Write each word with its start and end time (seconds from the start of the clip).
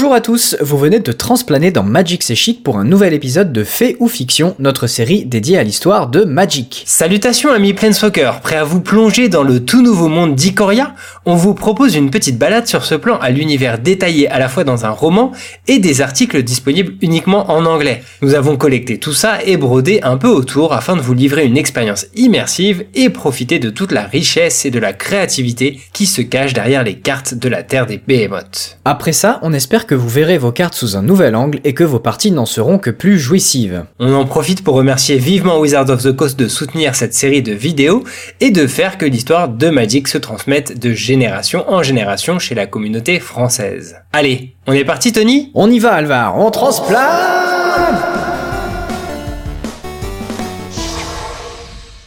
Bonjour 0.00 0.14
à 0.14 0.22
tous, 0.22 0.56
vous 0.62 0.78
venez 0.78 0.98
de 0.98 1.12
transplaner 1.12 1.72
dans 1.72 1.82
Magic 1.82 2.22
C'est 2.22 2.34
Chic 2.34 2.62
pour 2.62 2.78
un 2.78 2.84
nouvel 2.84 3.12
épisode 3.12 3.52
de 3.52 3.64
Fait 3.64 3.98
ou 4.00 4.08
Fiction, 4.08 4.56
notre 4.58 4.86
série 4.86 5.26
dédiée 5.26 5.58
à 5.58 5.62
l'histoire 5.62 6.08
de 6.08 6.24
Magic. 6.24 6.84
Salutations 6.86 7.52
amis 7.52 7.74
Planeswalker, 7.74 8.40
prêts 8.42 8.56
à 8.56 8.64
vous 8.64 8.80
plonger 8.80 9.28
dans 9.28 9.42
le 9.42 9.62
tout 9.62 9.82
nouveau 9.82 10.08
monde 10.08 10.34
d'Ikoria? 10.34 10.94
On 11.26 11.34
vous 11.34 11.52
propose 11.52 11.96
une 11.96 12.10
petite 12.10 12.38
balade 12.38 12.66
sur 12.66 12.82
ce 12.82 12.94
plan 12.94 13.18
à 13.18 13.28
l'univers 13.28 13.78
détaillé 13.78 14.26
à 14.30 14.38
la 14.38 14.48
fois 14.48 14.64
dans 14.64 14.86
un 14.86 14.90
roman 14.90 15.32
et 15.68 15.78
des 15.78 16.00
articles 16.00 16.42
disponibles 16.42 16.94
uniquement 17.02 17.50
en 17.50 17.66
anglais. 17.66 18.02
Nous 18.22 18.34
avons 18.34 18.56
collecté 18.56 18.96
tout 18.96 19.12
ça 19.12 19.44
et 19.44 19.58
brodé 19.58 20.00
un 20.02 20.16
peu 20.16 20.28
autour 20.28 20.72
afin 20.72 20.96
de 20.96 21.02
vous 21.02 21.12
livrer 21.12 21.44
une 21.44 21.58
expérience 21.58 22.06
immersive 22.14 22.86
et 22.94 23.10
profiter 23.10 23.58
de 23.58 23.68
toute 23.68 23.92
la 23.92 24.04
richesse 24.04 24.64
et 24.64 24.70
de 24.70 24.78
la 24.78 24.94
créativité 24.94 25.78
qui 25.92 26.06
se 26.06 26.22
cache 26.22 26.54
derrière 26.54 26.84
les 26.84 26.94
cartes 26.94 27.34
de 27.34 27.50
la 27.50 27.62
Terre 27.64 27.84
des 27.84 27.98
Behemoths. 27.98 28.78
Après 28.86 29.12
ça, 29.12 29.40
on 29.42 29.52
espère 29.52 29.86
que 29.86 29.94
vous 29.94 30.08
verrez 30.08 30.38
vos 30.38 30.52
cartes 30.52 30.74
sous 30.74 30.96
un 30.96 31.02
nouvel 31.02 31.36
angle 31.36 31.60
et 31.64 31.74
que 31.74 31.84
vos 31.84 32.00
parties 32.00 32.30
n'en 32.30 32.46
seront 32.46 32.78
que 32.78 32.88
plus 32.88 33.18
jouissives. 33.18 33.84
On 33.98 34.14
en 34.14 34.24
profite 34.24 34.64
pour 34.64 34.74
remercier 34.74 35.18
vivement 35.18 35.60
Wizard 35.60 35.90
of 35.90 36.02
the 36.02 36.16
Coast 36.16 36.38
de 36.38 36.48
soutenir 36.48 36.94
cette 36.94 37.12
série 37.12 37.42
de 37.42 37.52
vidéos 37.52 38.04
et 38.40 38.50
de 38.50 38.66
faire 38.66 38.96
que 38.96 39.04
l'histoire 39.04 39.50
de 39.50 39.68
Magic 39.68 40.08
se 40.08 40.16
transmette 40.16 40.80
de 40.80 40.92
génération 40.94 41.09
en 41.68 41.82
génération 41.82 42.38
chez 42.38 42.54
la 42.54 42.66
communauté 42.66 43.20
française. 43.20 43.96
Allez, 44.12 44.54
on 44.66 44.72
est 44.72 44.84
parti 44.84 45.12
Tony? 45.12 45.50
On 45.54 45.70
y 45.70 45.78
va 45.78 45.92
Alvar, 45.94 46.38
on 46.38 46.50
transplane 46.50 47.00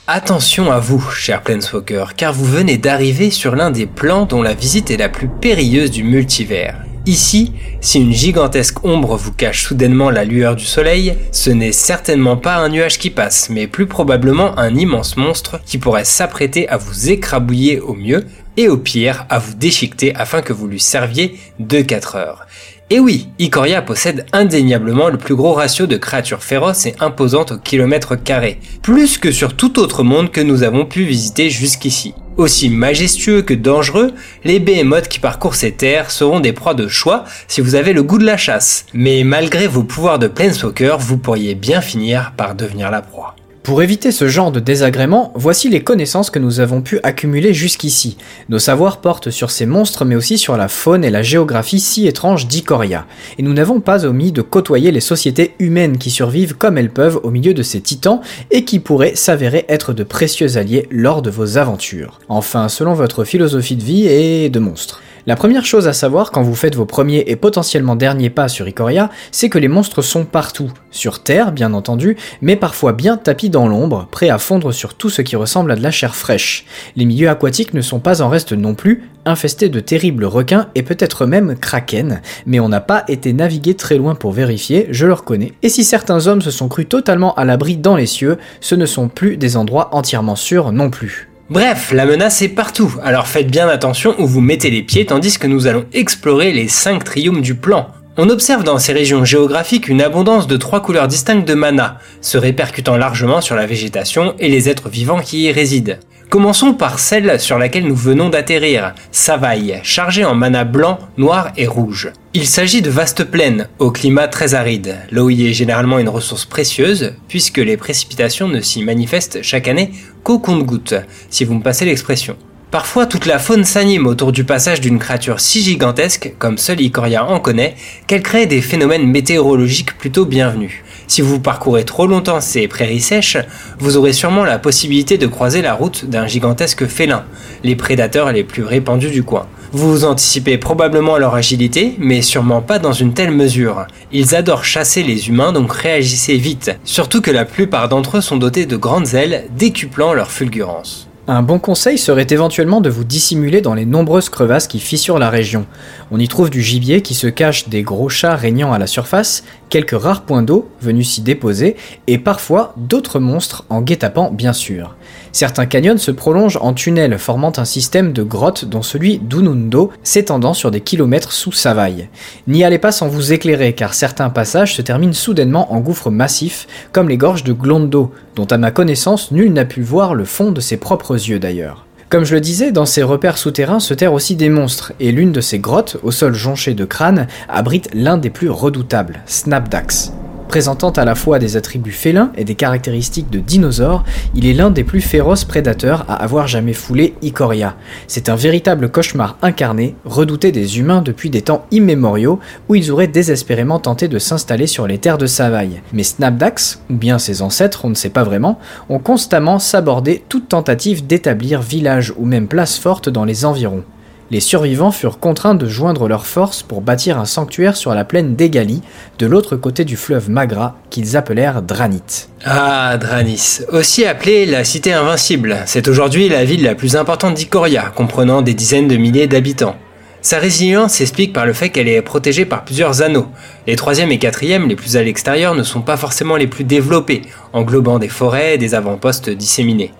Attention 0.07 0.71
à 0.71 0.79
vous, 0.79 0.99
cher 0.99 1.41
Planeswalker, 1.41 2.07
car 2.17 2.33
vous 2.33 2.45
venez 2.45 2.77
d'arriver 2.77 3.31
sur 3.31 3.55
l'un 3.55 3.71
des 3.71 3.85
plans 3.85 4.25
dont 4.25 4.41
la 4.41 4.53
visite 4.53 4.91
est 4.91 4.97
la 4.97 5.07
plus 5.07 5.29
périlleuse 5.29 5.91
du 5.91 6.03
multivers. 6.03 6.75
Ici, 7.05 7.51
si 7.81 7.99
une 7.99 8.13
gigantesque 8.13 8.85
ombre 8.85 9.17
vous 9.17 9.33
cache 9.33 9.65
soudainement 9.65 10.09
la 10.09 10.23
lueur 10.23 10.55
du 10.55 10.63
soleil, 10.63 11.17
ce 11.33 11.49
n'est 11.49 11.73
certainement 11.73 12.37
pas 12.37 12.55
un 12.55 12.69
nuage 12.69 12.97
qui 12.97 13.09
passe, 13.09 13.49
mais 13.49 13.67
plus 13.67 13.87
probablement 13.87 14.57
un 14.57 14.73
immense 14.73 15.17
monstre 15.17 15.59
qui 15.65 15.79
pourrait 15.79 16.05
s'apprêter 16.05 16.69
à 16.69 16.77
vous 16.77 17.09
écrabouiller 17.09 17.81
au 17.81 17.93
mieux 17.93 18.23
et 18.55 18.69
au 18.69 18.77
pire 18.77 19.25
à 19.29 19.39
vous 19.39 19.53
déchiqueter 19.53 20.15
afin 20.15 20.41
que 20.41 20.53
vous 20.53 20.67
lui 20.67 20.79
serviez 20.79 21.37
de 21.59 21.81
4 21.81 22.15
heures. 22.15 22.47
Et 22.89 22.99
oui, 22.99 23.27
Ikoria 23.37 23.81
possède 23.81 24.25
indéniablement 24.31 25.09
le 25.09 25.17
plus 25.17 25.35
gros 25.35 25.53
ratio 25.53 25.87
de 25.87 25.97
créatures 25.97 26.43
féroces 26.43 26.85
et 26.85 26.95
imposantes 27.01 27.51
au 27.51 27.57
kilomètre 27.57 28.15
carré, 28.15 28.59
plus 28.81 29.17
que 29.17 29.31
sur 29.31 29.55
tout 29.57 29.77
autre 29.79 30.03
monde 30.03 30.31
que 30.31 30.41
nous 30.41 30.63
avons 30.63 30.85
pu 30.85 31.03
visiter 31.03 31.49
jusqu'ici. 31.49 32.13
Aussi 32.37 32.69
majestueux 32.69 33.43
que 33.43 33.53
dangereux, 33.53 34.11
les 34.43 34.59
behemoths 34.59 35.07
qui 35.07 35.19
parcourent 35.19 35.55
ces 35.55 35.71
terres 35.71 36.09
seront 36.09 36.39
des 36.39 36.53
proies 36.53 36.73
de 36.73 36.87
choix 36.87 37.25
si 37.47 37.61
vous 37.61 37.75
avez 37.75 37.93
le 37.93 38.01
goût 38.01 38.17
de 38.17 38.25
la 38.25 38.37
chasse. 38.37 38.85
Mais 38.93 39.23
malgré 39.23 39.67
vos 39.67 39.83
pouvoirs 39.83 40.19
de 40.19 40.27
Planeswalker, 40.27 40.97
vous 40.99 41.17
pourriez 41.17 41.53
bien 41.53 41.81
finir 41.81 42.33
par 42.35 42.55
devenir 42.55 42.89
la 42.89 43.01
proie. 43.01 43.35
Pour 43.63 43.81
éviter 43.81 44.11
ce 44.11 44.27
genre 44.27 44.51
de 44.51 44.59
désagrément, 44.59 45.31
voici 45.35 45.69
les 45.69 45.85
connaissances 45.85 46.29
que 46.29 46.37
nous 46.37 46.59
avons 46.59 46.81
pu 46.81 46.99
accumuler 47.01 47.53
jusqu'ici. 47.53 48.17
Nos 48.49 48.59
savoirs 48.59 48.99
portent 48.99 49.31
sur 49.31 49.51
ces 49.51 49.65
monstres 49.65 50.03
mais 50.03 50.15
aussi 50.15 50.37
sur 50.37 50.57
la 50.57 50.67
faune 50.67 51.05
et 51.05 51.09
la 51.09 51.23
géographie 51.23 51.79
si 51.79 52.05
étranges 52.05 52.45
d'Ikoria. 52.49 53.05
Et 53.37 53.41
nous 53.41 53.53
n'avons 53.53 53.79
pas 53.79 54.05
omis 54.05 54.33
de 54.33 54.41
côtoyer 54.41 54.91
les 54.91 54.99
sociétés 54.99 55.55
humaines 55.59 55.97
qui 55.97 56.11
survivent 56.11 56.55
comme 56.55 56.77
elles 56.77 56.91
peuvent 56.91 57.21
au 57.23 57.31
milieu 57.31 57.53
de 57.53 57.63
ces 57.63 57.79
titans 57.79 58.19
et 58.51 58.65
qui 58.65 58.79
pourraient 58.79 59.15
s'avérer 59.15 59.63
être 59.69 59.93
de 59.93 60.03
précieux 60.03 60.57
alliés 60.57 60.85
lors 60.91 61.21
de 61.21 61.29
vos 61.29 61.57
aventures. 61.57 62.19
Enfin, 62.27 62.67
selon 62.67 62.93
votre 62.93 63.23
philosophie 63.23 63.77
de 63.77 63.83
vie 63.83 64.07
et 64.07 64.49
de 64.49 64.59
monstres. 64.59 65.01
La 65.25 65.37
première 65.37 65.63
chose 65.63 65.87
à 65.87 65.93
savoir 65.93 66.31
quand 66.31 66.41
vous 66.41 66.53
faites 66.53 66.75
vos 66.75 66.85
premiers 66.85 67.23
et 67.27 67.37
potentiellement 67.37 67.95
derniers 67.95 68.29
pas 68.29 68.49
sur 68.49 68.67
Ikoria, 68.67 69.09
c'est 69.31 69.47
que 69.47 69.57
les 69.57 69.69
monstres 69.69 70.01
sont 70.01 70.25
partout, 70.25 70.69
sur 70.91 71.23
Terre 71.23 71.53
bien 71.53 71.73
entendu, 71.73 72.17
mais 72.41 72.57
parfois 72.57 72.91
bien 72.91 73.15
tapis 73.15 73.49
dans 73.49 73.69
l'ombre, 73.69 74.09
prêts 74.11 74.27
à 74.27 74.37
fondre 74.37 74.73
sur 74.73 74.95
tout 74.95 75.09
ce 75.09 75.21
qui 75.21 75.37
ressemble 75.37 75.71
à 75.71 75.77
de 75.77 75.81
la 75.81 75.91
chair 75.91 76.13
fraîche. 76.13 76.65
Les 76.97 77.05
milieux 77.05 77.29
aquatiques 77.29 77.73
ne 77.73 77.79
sont 77.79 78.01
pas 78.01 78.21
en 78.21 78.27
reste 78.27 78.51
non 78.51 78.75
plus, 78.75 79.09
infestés 79.23 79.69
de 79.69 79.79
terribles 79.79 80.25
requins 80.25 80.67
et 80.75 80.83
peut-être 80.83 81.25
même 81.25 81.55
kraken, 81.55 82.21
mais 82.45 82.59
on 82.59 82.67
n'a 82.67 82.81
pas 82.81 83.05
été 83.07 83.31
naviguer 83.31 83.75
très 83.75 83.95
loin 83.95 84.15
pour 84.15 84.33
vérifier, 84.33 84.87
je 84.89 85.05
le 85.05 85.13
reconnais. 85.13 85.53
Et 85.61 85.69
si 85.69 85.85
certains 85.85 86.27
hommes 86.27 86.41
se 86.41 86.51
sont 86.51 86.67
crus 86.67 86.89
totalement 86.89 87.33
à 87.35 87.45
l'abri 87.45 87.77
dans 87.77 87.95
les 87.95 88.07
cieux, 88.07 88.37
ce 88.59 88.75
ne 88.75 88.85
sont 88.85 89.07
plus 89.07 89.37
des 89.37 89.55
endroits 89.55 89.95
entièrement 89.95 90.35
sûrs 90.35 90.73
non 90.73 90.89
plus. 90.89 91.32
Bref, 91.49 91.91
la 91.91 92.05
menace 92.05 92.41
est 92.41 92.47
partout, 92.49 92.95
alors 93.03 93.27
faites 93.27 93.51
bien 93.51 93.67
attention 93.67 94.15
où 94.17 94.25
vous 94.25 94.39
mettez 94.39 94.69
les 94.69 94.81
pieds 94.81 95.05
tandis 95.05 95.37
que 95.37 95.45
nous 95.45 95.67
allons 95.67 95.85
explorer 95.91 96.53
les 96.53 96.69
5 96.69 97.03
triomphes 97.03 97.41
du 97.41 97.53
plan. 97.53 97.89
On 98.15 98.29
observe 98.29 98.63
dans 98.63 98.79
ces 98.79 98.93
régions 98.93 99.25
géographiques 99.25 99.89
une 99.89 100.01
abondance 100.01 100.47
de 100.47 100.55
trois 100.55 100.81
couleurs 100.81 101.09
distinctes 101.09 101.45
de 101.45 101.53
mana, 101.53 101.99
se 102.21 102.37
répercutant 102.37 102.95
largement 102.95 103.41
sur 103.41 103.57
la 103.57 103.65
végétation 103.65 104.35
et 104.39 104.47
les 104.47 104.69
êtres 104.69 104.87
vivants 104.87 105.19
qui 105.19 105.43
y 105.43 105.51
résident. 105.51 105.97
Commençons 106.29 106.73
par 106.73 106.99
celle 106.99 107.39
sur 107.39 107.59
laquelle 107.59 107.87
nous 107.87 107.95
venons 107.95 108.29
d'atterrir, 108.29 108.95
Savaille, 109.11 109.79
chargée 109.83 110.25
en 110.25 110.33
mana 110.33 110.63
blanc, 110.63 110.97
noir 111.17 111.51
et 111.57 111.67
rouge. 111.67 112.11
Il 112.33 112.47
s'agit 112.47 112.81
de 112.81 112.89
vastes 112.89 113.23
plaines, 113.23 113.67
au 113.77 113.91
climat 113.91 114.27
très 114.27 114.55
aride. 114.55 114.97
L'eau 115.11 115.29
y 115.29 115.47
est 115.47 115.53
généralement 115.53 115.99
une 115.99 116.09
ressource 116.09 116.45
précieuse, 116.45 117.13
puisque 117.27 117.59
les 117.59 117.77
précipitations 117.77 118.47
ne 118.47 118.61
s'y 118.61 118.83
manifestent 118.83 119.43
chaque 119.43 119.67
année 119.67 119.91
qu'au 120.23 120.39
compte-gouttes, 120.39 120.95
si 121.29 121.45
vous 121.45 121.53
me 121.53 121.61
passez 121.61 121.85
l'expression. 121.85 122.35
Parfois, 122.73 123.05
toute 123.05 123.27
la 123.27 123.37
faune 123.37 123.65
s'anime 123.65 124.07
autour 124.07 124.31
du 124.31 124.45
passage 124.45 124.81
d'une 124.81 124.97
créature 124.97 125.39
si 125.39 125.61
gigantesque, 125.61 126.33
comme 126.39 126.57
seul 126.57 126.81
Ikoria 126.81 127.23
en 127.23 127.39
connaît, 127.39 127.75
qu'elle 128.07 128.23
crée 128.23 128.47
des 128.47 128.63
phénomènes 128.63 129.05
météorologiques 129.05 129.95
plutôt 129.99 130.25
bienvenus. 130.25 130.71
Si 131.07 131.21
vous 131.21 131.39
parcourez 131.39 131.83
trop 131.83 132.07
longtemps 132.07 132.41
ces 132.41 132.67
prairies 132.67 133.01
sèches, 133.01 133.37
vous 133.79 133.97
aurez 133.97 134.13
sûrement 134.13 134.43
la 134.43 134.59
possibilité 134.59 135.17
de 135.17 135.27
croiser 135.27 135.61
la 135.61 135.73
route 135.73 136.05
d'un 136.05 136.27
gigantesque 136.27 136.87
félin, 136.87 137.25
les 137.63 137.75
prédateurs 137.75 138.31
les 138.31 138.43
plus 138.43 138.63
répandus 138.63 139.11
du 139.11 139.23
coin. 139.23 139.47
Vous 139.71 140.05
anticipez 140.05 140.59
probablement 140.59 141.17
leur 141.17 141.33
agilité, 141.33 141.95
mais 141.97 142.21
sûrement 142.21 142.61
pas 142.61 142.77
dans 142.77 142.93
une 142.93 143.13
telle 143.13 143.31
mesure. 143.31 143.87
Ils 144.11 144.35
adorent 144.35 144.65
chasser 144.65 145.01
les 145.01 145.29
humains, 145.29 145.51
donc 145.51 145.73
réagissez 145.73 146.37
vite, 146.37 146.77
surtout 146.83 147.21
que 147.21 147.31
la 147.31 147.43
plupart 147.43 147.89
d'entre 147.89 148.17
eux 148.17 148.21
sont 148.21 148.37
dotés 148.37 148.67
de 148.67 148.77
grandes 148.77 149.15
ailes, 149.15 149.45
décuplant 149.57 150.13
leur 150.13 150.29
fulgurance. 150.29 151.07
Un 151.25 151.41
bon 151.41 151.57
conseil 151.57 151.97
serait 151.97 152.27
éventuellement 152.31 152.81
de 152.81 152.89
vous 152.89 153.05
dissimuler 153.05 153.61
dans 153.61 153.73
les 153.73 153.85
nombreuses 153.85 154.27
crevasses 154.27 154.67
qui 154.67 154.81
fissurent 154.81 155.19
la 155.19 155.29
région. 155.29 155.65
On 156.11 156.19
y 156.19 156.27
trouve 156.27 156.49
du 156.49 156.61
gibier 156.61 157.01
qui 157.01 157.13
se 157.13 157.27
cache 157.27 157.69
des 157.69 157.81
gros 157.81 158.09
chats 158.09 158.35
régnant 158.35 158.73
à 158.73 158.77
la 158.77 158.87
surface, 158.87 159.45
quelques 159.73 159.99
rares 159.99 160.21
points 160.21 160.43
d'eau 160.43 160.69
venus 160.81 161.09
s'y 161.09 161.21
déposer, 161.21 161.75
et 162.05 162.19
parfois 162.19 162.75
d'autres 162.77 163.19
monstres 163.19 163.65
en 163.71 163.81
guet-apens 163.81 164.29
bien 164.29 164.53
sûr. 164.53 164.95
Certains 165.31 165.65
canyons 165.65 165.97
se 165.97 166.11
prolongent 166.11 166.59
en 166.61 166.73
tunnels 166.73 167.17
formant 167.17 167.51
un 167.57 167.65
système 167.65 168.13
de 168.13 168.21
grottes 168.21 168.65
dont 168.65 168.83
celui 168.83 169.17
d'Unundo 169.17 169.91
s'étendant 170.03 170.53
sur 170.53 170.69
des 170.69 170.81
kilomètres 170.81 171.31
sous 171.31 171.51
Savaille. 171.51 172.07
N'y 172.45 172.63
allez 172.63 172.77
pas 172.77 172.91
sans 172.91 173.07
vous 173.07 173.33
éclairer 173.33 173.73
car 173.73 173.95
certains 173.95 174.29
passages 174.29 174.75
se 174.75 174.83
terminent 174.83 175.11
soudainement 175.11 175.73
en 175.73 175.79
gouffres 175.79 176.11
massifs 176.11 176.67
comme 176.91 177.09
les 177.09 177.17
gorges 177.17 177.43
de 177.43 177.53
Glondo, 177.53 178.11
dont 178.35 178.45
à 178.45 178.59
ma 178.59 178.69
connaissance 178.69 179.31
nul 179.31 179.51
n'a 179.51 179.65
pu 179.65 179.81
voir 179.81 180.13
le 180.13 180.25
fond 180.25 180.51
de 180.51 180.61
ses 180.61 180.77
propres 180.77 181.15
yeux 181.15 181.39
d'ailleurs. 181.39 181.87
Comme 182.13 182.25
je 182.25 182.35
le 182.35 182.41
disais, 182.41 182.71
dans 182.71 182.85
ces 182.85 183.01
repères 183.01 183.39
souterrains 183.39 183.79
se 183.79 183.95
terrent 183.95 184.13
aussi 184.13 184.35
des 184.35 184.49
monstres, 184.49 184.93
et 184.99 185.11
l'une 185.11 185.31
de 185.31 185.41
ces 185.41 185.57
grottes, 185.57 185.97
au 186.03 186.11
sol 186.11 186.35
jonché 186.35 186.75
de 186.75 186.85
crânes, 186.85 187.25
abrite 187.49 187.89
l'un 187.91 188.17
des 188.17 188.29
plus 188.29 188.51
redoutables, 188.51 189.23
Snapdax. 189.25 190.13
Présentant 190.47 190.91
à 190.91 191.05
la 191.05 191.15
fois 191.15 191.39
des 191.39 191.57
attributs 191.57 191.91
félins 191.91 192.31
et 192.37 192.43
des 192.43 192.55
caractéristiques 192.55 193.29
de 193.29 193.39
dinosaures, 193.39 194.03
il 194.35 194.45
est 194.45 194.53
l'un 194.53 194.69
des 194.69 194.83
plus 194.83 195.01
féroces 195.01 195.45
prédateurs 195.45 196.05
à 196.07 196.15
avoir 196.15 196.47
jamais 196.47 196.73
foulé 196.73 197.15
Ikoria. 197.21 197.75
C'est 198.07 198.29
un 198.29 198.35
véritable 198.35 198.89
cauchemar 198.89 199.37
incarné, 199.41 199.95
redouté 200.05 200.51
des 200.51 200.79
humains 200.79 201.01
depuis 201.01 201.29
des 201.29 201.41
temps 201.41 201.65
immémoriaux 201.71 202.39
où 202.69 202.75
ils 202.75 202.91
auraient 202.91 203.07
désespérément 203.07 203.79
tenté 203.79 204.07
de 204.07 204.19
s'installer 204.19 204.67
sur 204.67 204.85
les 204.85 204.99
terres 204.99 205.17
de 205.17 205.25
Savaille. 205.25 205.81
Mais 205.91 206.03
Snapdax, 206.03 206.81
ou 206.89 206.95
bien 206.95 207.17
ses 207.17 207.41
ancêtres, 207.41 207.85
on 207.85 207.89
ne 207.89 207.95
sait 207.95 208.09
pas 208.09 208.23
vraiment, 208.23 208.59
ont 208.89 208.99
constamment 208.99 209.59
sabordé 209.59 210.23
toute 210.29 210.49
tentative 210.49 211.07
d'établir 211.07 211.61
village 211.61 212.13
ou 212.17 212.25
même 212.25 212.47
place 212.47 212.77
forte 212.77 213.09
dans 213.09 213.25
les 213.25 213.45
environs 213.45 213.83
les 214.31 214.39
survivants 214.39 214.91
furent 214.91 215.19
contraints 215.19 215.55
de 215.55 215.67
joindre 215.67 216.07
leurs 216.07 216.25
forces 216.25 216.63
pour 216.63 216.81
bâtir 216.81 217.19
un 217.19 217.25
sanctuaire 217.25 217.75
sur 217.75 217.93
la 217.93 218.05
plaine 218.05 218.35
d'Egali, 218.35 218.81
de 219.19 219.25
l'autre 219.25 219.55
côté 219.55 219.85
du 219.85 219.97
fleuve 219.97 220.29
Magra, 220.29 220.75
qu'ils 220.89 221.17
appelèrent 221.17 221.61
Dranit. 221.61 222.29
Ah, 222.45 222.97
Dranis, 222.97 223.61
aussi 223.71 224.05
appelée 224.05 224.45
la 224.45 224.63
cité 224.63 224.93
invincible, 224.93 225.57
c'est 225.65 225.87
aujourd'hui 225.87 226.29
la 226.29 226.45
ville 226.45 226.63
la 226.63 226.75
plus 226.75 226.95
importante 226.95 227.35
d'Ikoria, 227.35 227.91
comprenant 227.95 228.41
des 228.41 228.53
dizaines 228.53 228.87
de 228.87 228.97
milliers 228.97 229.27
d'habitants. 229.27 229.75
Sa 230.23 230.39
résilience 230.39 230.93
s'explique 230.93 231.33
par 231.33 231.45
le 231.45 231.51
fait 231.51 231.69
qu'elle 231.69 231.89
est 231.89 232.01
protégée 232.01 232.45
par 232.45 232.63
plusieurs 232.63 233.01
anneaux. 233.01 233.27
Les 233.67 233.75
troisième 233.75 234.09
et 234.09 234.19
quatrième, 234.19 234.69
les 234.69 234.77
plus 234.77 234.95
à 234.95 235.03
l'extérieur, 235.03 235.53
ne 235.53 235.63
sont 235.63 235.81
pas 235.81 235.97
forcément 235.97 236.37
les 236.37 236.47
plus 236.47 236.63
développés, 236.63 237.23
englobant 237.51 237.99
des 237.99 238.07
forêts 238.07 238.55
et 238.55 238.57
des 238.57 238.73
avant-postes 238.73 239.29
disséminés. 239.29 239.91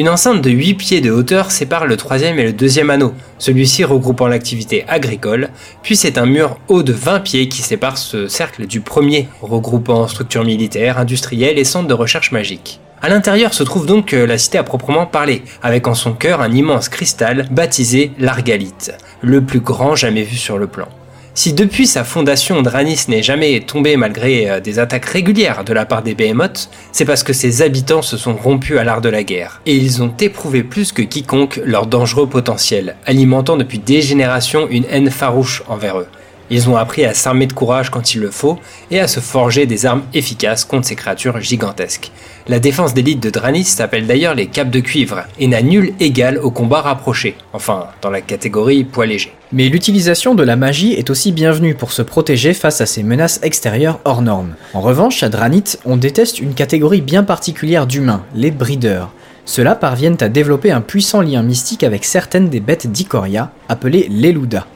Une 0.00 0.08
enceinte 0.08 0.40
de 0.40 0.48
8 0.48 0.74
pieds 0.76 1.00
de 1.02 1.10
hauteur 1.10 1.50
sépare 1.50 1.84
le 1.84 1.98
troisième 1.98 2.38
et 2.38 2.44
le 2.44 2.54
deuxième 2.54 2.88
anneau, 2.88 3.12
celui-ci 3.36 3.84
regroupant 3.84 4.28
l'activité 4.28 4.82
agricole, 4.88 5.50
puis 5.82 5.94
c'est 5.94 6.16
un 6.16 6.24
mur 6.24 6.56
haut 6.68 6.82
de 6.82 6.94
20 6.94 7.20
pieds 7.20 7.50
qui 7.50 7.60
sépare 7.60 7.98
ce 7.98 8.26
cercle 8.26 8.66
du 8.66 8.80
premier, 8.80 9.28
regroupant 9.42 10.08
structures 10.08 10.46
militaires, 10.46 10.96
industrielles 10.96 11.58
et 11.58 11.64
centres 11.64 11.86
de 11.86 11.92
recherche 11.92 12.32
magique. 12.32 12.80
À 13.02 13.10
l'intérieur 13.10 13.52
se 13.52 13.62
trouve 13.62 13.84
donc 13.84 14.14
euh, 14.14 14.26
la 14.26 14.38
cité 14.38 14.56
à 14.56 14.62
proprement 14.62 15.04
parler, 15.04 15.42
avec 15.62 15.86
en 15.86 15.92
son 15.92 16.14
cœur 16.14 16.40
un 16.40 16.50
immense 16.50 16.88
cristal 16.88 17.46
baptisé 17.50 18.12
l'Argalite, 18.18 18.94
le 19.20 19.42
plus 19.42 19.60
grand 19.60 19.96
jamais 19.96 20.22
vu 20.22 20.36
sur 20.36 20.56
le 20.56 20.66
plan. 20.66 20.88
Si 21.32 21.52
depuis 21.52 21.86
sa 21.86 22.02
fondation 22.02 22.60
Dranis 22.60 23.04
n'est 23.08 23.22
jamais 23.22 23.60
tombé 23.60 23.96
malgré 23.96 24.50
euh, 24.50 24.60
des 24.60 24.80
attaques 24.80 25.04
régulières 25.04 25.64
de 25.64 25.72
la 25.72 25.86
part 25.86 26.02
des 26.02 26.14
Behemoths, 26.14 26.68
c'est 26.90 27.04
parce 27.04 27.22
que 27.22 27.32
ses 27.32 27.62
habitants 27.62 28.02
se 28.02 28.16
sont 28.16 28.34
rompus 28.34 28.78
à 28.78 28.84
l'art 28.84 29.00
de 29.00 29.08
la 29.08 29.22
guerre, 29.22 29.62
et 29.64 29.76
ils 29.76 30.02
ont 30.02 30.12
éprouvé 30.20 30.64
plus 30.64 30.92
que 30.92 31.02
quiconque 31.02 31.60
leur 31.64 31.86
dangereux 31.86 32.28
potentiel, 32.28 32.96
alimentant 33.06 33.56
depuis 33.56 33.78
des 33.78 34.02
générations 34.02 34.66
une 34.68 34.84
haine 34.90 35.10
farouche 35.10 35.62
envers 35.68 36.00
eux. 36.00 36.08
Ils 36.50 36.68
ont 36.68 36.76
appris 36.76 37.04
à 37.04 37.14
s'armer 37.14 37.46
de 37.46 37.52
courage 37.52 37.90
quand 37.90 38.14
il 38.14 38.20
le 38.20 38.30
faut 38.30 38.58
et 38.90 38.98
à 38.98 39.06
se 39.06 39.20
forger 39.20 39.66
des 39.66 39.86
armes 39.86 40.02
efficaces 40.14 40.64
contre 40.64 40.88
ces 40.88 40.96
créatures 40.96 41.40
gigantesques. 41.40 42.10
La 42.48 42.58
défense 42.58 42.92
d'élite 42.92 43.22
de 43.22 43.30
Dranis 43.30 43.64
s'appelle 43.64 44.08
d'ailleurs 44.08 44.34
les 44.34 44.48
capes 44.48 44.70
de 44.70 44.80
cuivre 44.80 45.22
et 45.38 45.46
n'a 45.46 45.62
nul 45.62 45.92
égal 46.00 46.38
au 46.38 46.50
combat 46.50 46.80
rapproché, 46.80 47.36
enfin 47.52 47.86
dans 48.02 48.10
la 48.10 48.20
catégorie 48.20 48.82
poids 48.82 49.06
léger. 49.06 49.32
Mais 49.52 49.68
l'utilisation 49.68 50.34
de 50.34 50.42
la 50.42 50.56
magie 50.56 50.94
est 50.94 51.10
aussi 51.10 51.30
bienvenue 51.30 51.76
pour 51.76 51.92
se 51.92 52.02
protéger 52.02 52.52
face 52.52 52.80
à 52.80 52.86
ces 52.86 53.04
menaces 53.04 53.38
extérieures 53.44 54.00
hors 54.04 54.22
normes. 54.22 54.54
En 54.74 54.80
revanche, 54.80 55.22
à 55.22 55.28
Dranit, 55.28 55.76
on 55.84 55.96
déteste 55.96 56.40
une 56.40 56.54
catégorie 56.54 57.00
bien 57.00 57.22
particulière 57.22 57.86
d'humains, 57.86 58.24
les 58.34 58.50
breeders. 58.50 59.08
Ceux-là 59.44 59.76
parviennent 59.76 60.18
à 60.20 60.28
développer 60.28 60.72
un 60.72 60.80
puissant 60.80 61.20
lien 61.20 61.42
mystique 61.42 61.84
avec 61.84 62.04
certaines 62.04 62.48
des 62.48 62.60
bêtes 62.60 62.90
d'Ikoria, 62.90 63.52
appelées 63.68 64.08
les 64.10 64.32
Luda. 64.32 64.66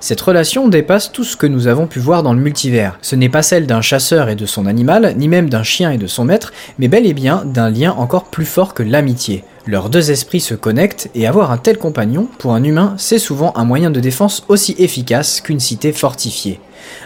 Cette 0.00 0.20
relation 0.20 0.68
dépasse 0.68 1.12
tout 1.12 1.24
ce 1.24 1.36
que 1.36 1.46
nous 1.46 1.66
avons 1.66 1.86
pu 1.86 1.98
voir 1.98 2.22
dans 2.22 2.34
le 2.34 2.40
multivers. 2.40 2.98
Ce 3.02 3.16
n'est 3.16 3.28
pas 3.28 3.42
celle 3.42 3.66
d'un 3.66 3.80
chasseur 3.80 4.28
et 4.28 4.36
de 4.36 4.46
son 4.46 4.66
animal, 4.66 5.14
ni 5.16 5.28
même 5.28 5.48
d'un 5.48 5.62
chien 5.62 5.90
et 5.90 5.98
de 5.98 6.06
son 6.06 6.24
maître, 6.24 6.52
mais 6.78 6.88
bel 6.88 7.06
et 7.06 7.14
bien 7.14 7.44
d'un 7.44 7.70
lien 7.70 7.92
encore 7.92 8.24
plus 8.24 8.44
fort 8.44 8.74
que 8.74 8.82
l'amitié. 8.82 9.44
Leurs 9.66 9.88
deux 9.88 10.10
esprits 10.10 10.40
se 10.40 10.54
connectent 10.54 11.08
et 11.14 11.26
avoir 11.26 11.50
un 11.50 11.56
tel 11.56 11.78
compagnon, 11.78 12.28
pour 12.38 12.52
un 12.52 12.62
humain, 12.62 12.94
c'est 12.98 13.18
souvent 13.18 13.52
un 13.56 13.64
moyen 13.64 13.90
de 13.90 14.00
défense 14.00 14.44
aussi 14.48 14.74
efficace 14.78 15.40
qu'une 15.40 15.60
cité 15.60 15.92
fortifiée. 15.92 16.60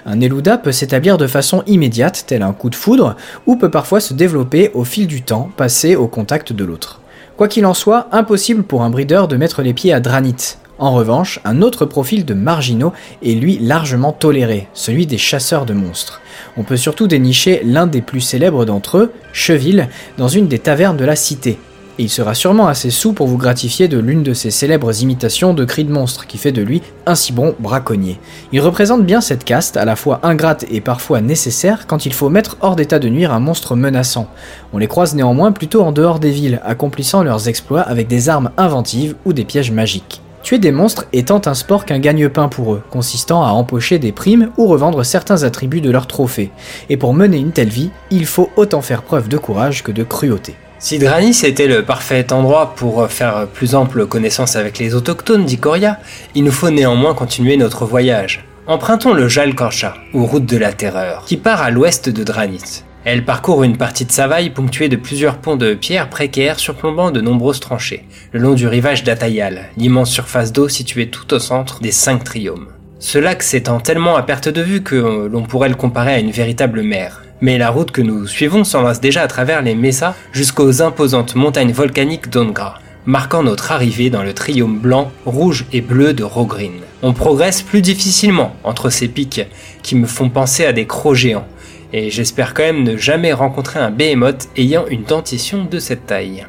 Un 0.06 0.20
Eluda 0.20 0.58
peut 0.58 0.72
s'établir 0.72 1.18
de 1.18 1.28
façon 1.28 1.62
immédiate, 1.68 2.24
tel 2.26 2.42
un 2.42 2.52
coup 2.52 2.68
de 2.68 2.74
foudre, 2.74 3.14
ou 3.46 3.54
peut 3.54 3.70
parfois 3.70 4.00
se 4.00 4.12
développer 4.12 4.72
au 4.74 4.82
fil 4.82 5.06
du 5.06 5.22
temps, 5.22 5.50
passé 5.56 5.94
au 5.94 6.08
contact 6.08 6.52
de 6.52 6.64
l'autre. 6.64 7.00
Quoi 7.36 7.46
qu'il 7.46 7.64
en 7.64 7.74
soit, 7.74 8.08
impossible 8.10 8.64
pour 8.64 8.82
un 8.82 8.90
breeder 8.90 9.28
de 9.28 9.36
mettre 9.36 9.62
les 9.62 9.72
pieds 9.72 9.92
à 9.92 10.00
Dranit. 10.00 10.58
En 10.78 10.92
revanche, 10.92 11.40
un 11.44 11.60
autre 11.60 11.86
profil 11.86 12.24
de 12.24 12.34
marginaux 12.34 12.92
est 13.24 13.32
lui 13.32 13.58
largement 13.58 14.12
toléré, 14.12 14.68
celui 14.74 15.06
des 15.06 15.18
chasseurs 15.18 15.66
de 15.66 15.74
monstres. 15.74 16.20
On 16.56 16.62
peut 16.62 16.76
surtout 16.76 17.08
dénicher 17.08 17.62
l'un 17.64 17.88
des 17.88 18.00
plus 18.00 18.20
célèbres 18.20 18.64
d'entre 18.64 18.98
eux, 18.98 19.12
Cheville, 19.32 19.88
dans 20.18 20.28
une 20.28 20.46
des 20.46 20.60
tavernes 20.60 20.96
de 20.96 21.04
la 21.04 21.16
cité. 21.16 21.58
Et 21.98 22.04
il 22.04 22.08
sera 22.08 22.32
sûrement 22.34 22.68
assez 22.68 22.90
sous 22.90 23.12
pour 23.12 23.26
vous 23.26 23.38
gratifier 23.38 23.88
de 23.88 23.98
l'une 23.98 24.22
de 24.22 24.32
ses 24.34 24.52
célèbres 24.52 25.02
imitations 25.02 25.52
de 25.52 25.64
cris 25.64 25.82
de 25.82 25.90
monstre 25.90 26.28
qui 26.28 26.38
fait 26.38 26.52
de 26.52 26.62
lui 26.62 26.80
un 27.06 27.16
si 27.16 27.32
bon 27.32 27.56
braconnier. 27.58 28.20
Il 28.52 28.60
représente 28.60 29.04
bien 29.04 29.20
cette 29.20 29.42
caste, 29.42 29.76
à 29.76 29.84
la 29.84 29.96
fois 29.96 30.20
ingrate 30.22 30.64
et 30.70 30.80
parfois 30.80 31.20
nécessaire 31.20 31.88
quand 31.88 32.06
il 32.06 32.12
faut 32.12 32.28
mettre 32.28 32.56
hors 32.60 32.76
d'état 32.76 33.00
de 33.00 33.08
nuire 33.08 33.32
un 33.32 33.40
monstre 33.40 33.74
menaçant. 33.74 34.28
On 34.72 34.78
les 34.78 34.86
croise 34.86 35.16
néanmoins 35.16 35.50
plutôt 35.50 35.82
en 35.82 35.90
dehors 35.90 36.20
des 36.20 36.30
villes, 36.30 36.60
accomplissant 36.64 37.24
leurs 37.24 37.48
exploits 37.48 37.80
avec 37.80 38.06
des 38.06 38.28
armes 38.28 38.52
inventives 38.56 39.16
ou 39.24 39.32
des 39.32 39.44
pièges 39.44 39.72
magiques. 39.72 40.22
Tuer 40.42 40.58
des 40.58 40.72
monstres 40.72 41.06
étant 41.12 41.42
un 41.46 41.54
sport 41.54 41.84
qu'un 41.84 41.98
gagne-pain 41.98 42.48
pour 42.48 42.74
eux, 42.74 42.82
consistant 42.90 43.44
à 43.44 43.48
empocher 43.50 43.98
des 43.98 44.12
primes 44.12 44.50
ou 44.56 44.66
revendre 44.66 45.04
certains 45.04 45.42
attributs 45.42 45.80
de 45.80 45.90
leurs 45.90 46.06
trophées. 46.06 46.50
Et 46.88 46.96
pour 46.96 47.12
mener 47.12 47.38
une 47.38 47.52
telle 47.52 47.68
vie, 47.68 47.90
il 48.10 48.26
faut 48.26 48.50
autant 48.56 48.80
faire 48.80 49.02
preuve 49.02 49.28
de 49.28 49.36
courage 49.36 49.82
que 49.82 49.92
de 49.92 50.04
cruauté. 50.04 50.54
Si 50.78 50.98
Dranis 50.98 51.40
était 51.42 51.66
le 51.66 51.84
parfait 51.84 52.32
endroit 52.32 52.74
pour 52.76 53.08
faire 53.08 53.48
plus 53.52 53.74
ample 53.74 54.06
connaissance 54.06 54.54
avec 54.54 54.78
les 54.78 54.94
autochtones 54.94 55.44
d'Ikoria, 55.44 55.98
il 56.36 56.44
nous 56.44 56.52
faut 56.52 56.70
néanmoins 56.70 57.14
continuer 57.14 57.56
notre 57.56 57.84
voyage. 57.84 58.44
Empruntons 58.68 59.14
le 59.14 59.28
Jal 59.28 59.54
Korcha, 59.54 59.94
ou 60.14 60.24
route 60.24 60.46
de 60.46 60.56
la 60.56 60.72
terreur, 60.72 61.24
qui 61.26 61.36
part 61.36 61.62
à 61.62 61.70
l'ouest 61.70 62.08
de 62.10 62.22
Dranis. 62.22 62.84
Elle 63.04 63.24
parcourt 63.24 63.62
une 63.62 63.76
partie 63.76 64.04
de 64.04 64.12
Savaille 64.12 64.50
ponctuée 64.50 64.88
de 64.88 64.96
plusieurs 64.96 65.38
ponts 65.38 65.56
de 65.56 65.74
pierre 65.74 66.10
précaires 66.10 66.58
surplombant 66.58 67.10
de 67.10 67.20
nombreuses 67.20 67.60
tranchées, 67.60 68.04
le 68.32 68.40
long 68.40 68.54
du 68.54 68.66
rivage 68.66 69.04
d'Atayal, 69.04 69.66
l'immense 69.76 70.10
surface 70.10 70.52
d'eau 70.52 70.68
située 70.68 71.08
tout 71.08 71.32
au 71.32 71.38
centre 71.38 71.80
des 71.80 71.92
cinq 71.92 72.24
triomes. 72.24 72.68
Ce 72.98 73.18
lac 73.18 73.44
s'étend 73.44 73.78
tellement 73.78 74.16
à 74.16 74.22
perte 74.22 74.48
de 74.48 74.60
vue 74.60 74.82
que 74.82 75.28
l'on 75.30 75.44
pourrait 75.44 75.68
le 75.68 75.76
comparer 75.76 76.14
à 76.14 76.18
une 76.18 76.32
véritable 76.32 76.82
mer. 76.82 77.22
Mais 77.40 77.56
la 77.56 77.70
route 77.70 77.92
que 77.92 78.02
nous 78.02 78.26
suivons 78.26 78.64
s'enlace 78.64 79.00
déjà 79.00 79.22
à 79.22 79.28
travers 79.28 79.62
les 79.62 79.76
messas 79.76 80.16
jusqu'aux 80.32 80.82
imposantes 80.82 81.36
montagnes 81.36 81.70
volcaniques 81.70 82.28
d'Ongra, 82.28 82.80
marquant 83.06 83.44
notre 83.44 83.70
arrivée 83.70 84.10
dans 84.10 84.24
le 84.24 84.34
triome 84.34 84.80
blanc, 84.80 85.12
rouge 85.24 85.66
et 85.72 85.80
bleu 85.80 86.12
de 86.12 86.24
Rogrin. 86.24 86.72
On 87.00 87.12
progresse 87.12 87.62
plus 87.62 87.80
difficilement 87.80 88.56
entre 88.64 88.90
ces 88.90 89.06
pics 89.06 89.46
qui 89.84 89.94
me 89.94 90.06
font 90.06 90.28
penser 90.28 90.66
à 90.66 90.72
des 90.72 90.88
crocs 90.88 91.14
géants, 91.14 91.46
et 91.92 92.10
j'espère 92.10 92.54
quand 92.54 92.62
même 92.62 92.82
ne 92.82 92.96
jamais 92.96 93.32
rencontrer 93.32 93.78
un 93.80 93.90
behemoth 93.90 94.48
ayant 94.56 94.86
une 94.86 95.04
dentition 95.04 95.64
de 95.64 95.78
cette 95.78 96.06
taille. 96.06 96.46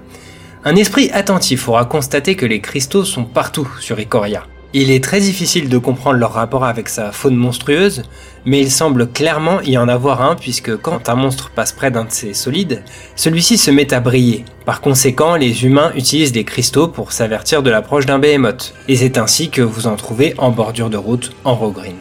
Un 0.65 0.75
esprit 0.75 1.09
attentif 1.11 1.69
aura 1.69 1.85
constaté 1.85 2.35
que 2.35 2.45
les 2.45 2.59
cristaux 2.59 3.05
sont 3.05 3.23
partout 3.23 3.67
sur 3.79 3.99
Ikoria. 3.99 4.43
Il 4.73 4.91
est 4.91 5.03
très 5.03 5.19
difficile 5.19 5.67
de 5.67 5.77
comprendre 5.79 6.19
leur 6.19 6.33
rapport 6.33 6.63
avec 6.63 6.89
sa 6.89 7.11
faune 7.11 7.35
monstrueuse, 7.35 8.03
mais 8.45 8.59
il 8.59 8.69
semble 8.69 9.07
clairement 9.07 9.61
y 9.61 9.79
en 9.79 9.87
avoir 9.87 10.21
un 10.21 10.35
puisque 10.35 10.77
quand 10.77 11.09
un 11.09 11.15
monstre 11.15 11.49
passe 11.49 11.71
près 11.71 11.89
d'un 11.89 12.03
de 12.03 12.11
ces 12.11 12.35
solides, 12.35 12.83
celui-ci 13.15 13.57
se 13.57 13.71
met 13.71 13.93
à 13.93 13.99
briller. 13.99 14.45
Par 14.65 14.81
conséquent, 14.81 15.35
les 15.35 15.65
humains 15.65 15.91
utilisent 15.95 16.33
des 16.33 16.43
cristaux 16.43 16.87
pour 16.87 17.13
s'avertir 17.13 17.63
de 17.63 17.71
l'approche 17.71 18.05
d'un 18.05 18.19
behemoth, 18.19 18.75
et 18.87 18.95
c'est 18.95 19.17
ainsi 19.17 19.49
que 19.49 19.63
vous 19.63 19.87
en 19.87 19.95
trouvez 19.95 20.35
en 20.37 20.51
bordure 20.51 20.91
de 20.91 20.97
route 20.97 21.31
en 21.45 21.55
Rogrine 21.55 21.95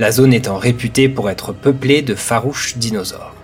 la 0.00 0.10
zone 0.10 0.32
étant 0.32 0.56
réputée 0.56 1.10
pour 1.10 1.28
être 1.28 1.52
peuplée 1.52 2.00
de 2.00 2.14
farouches 2.14 2.78
dinosaures. 2.78 3.34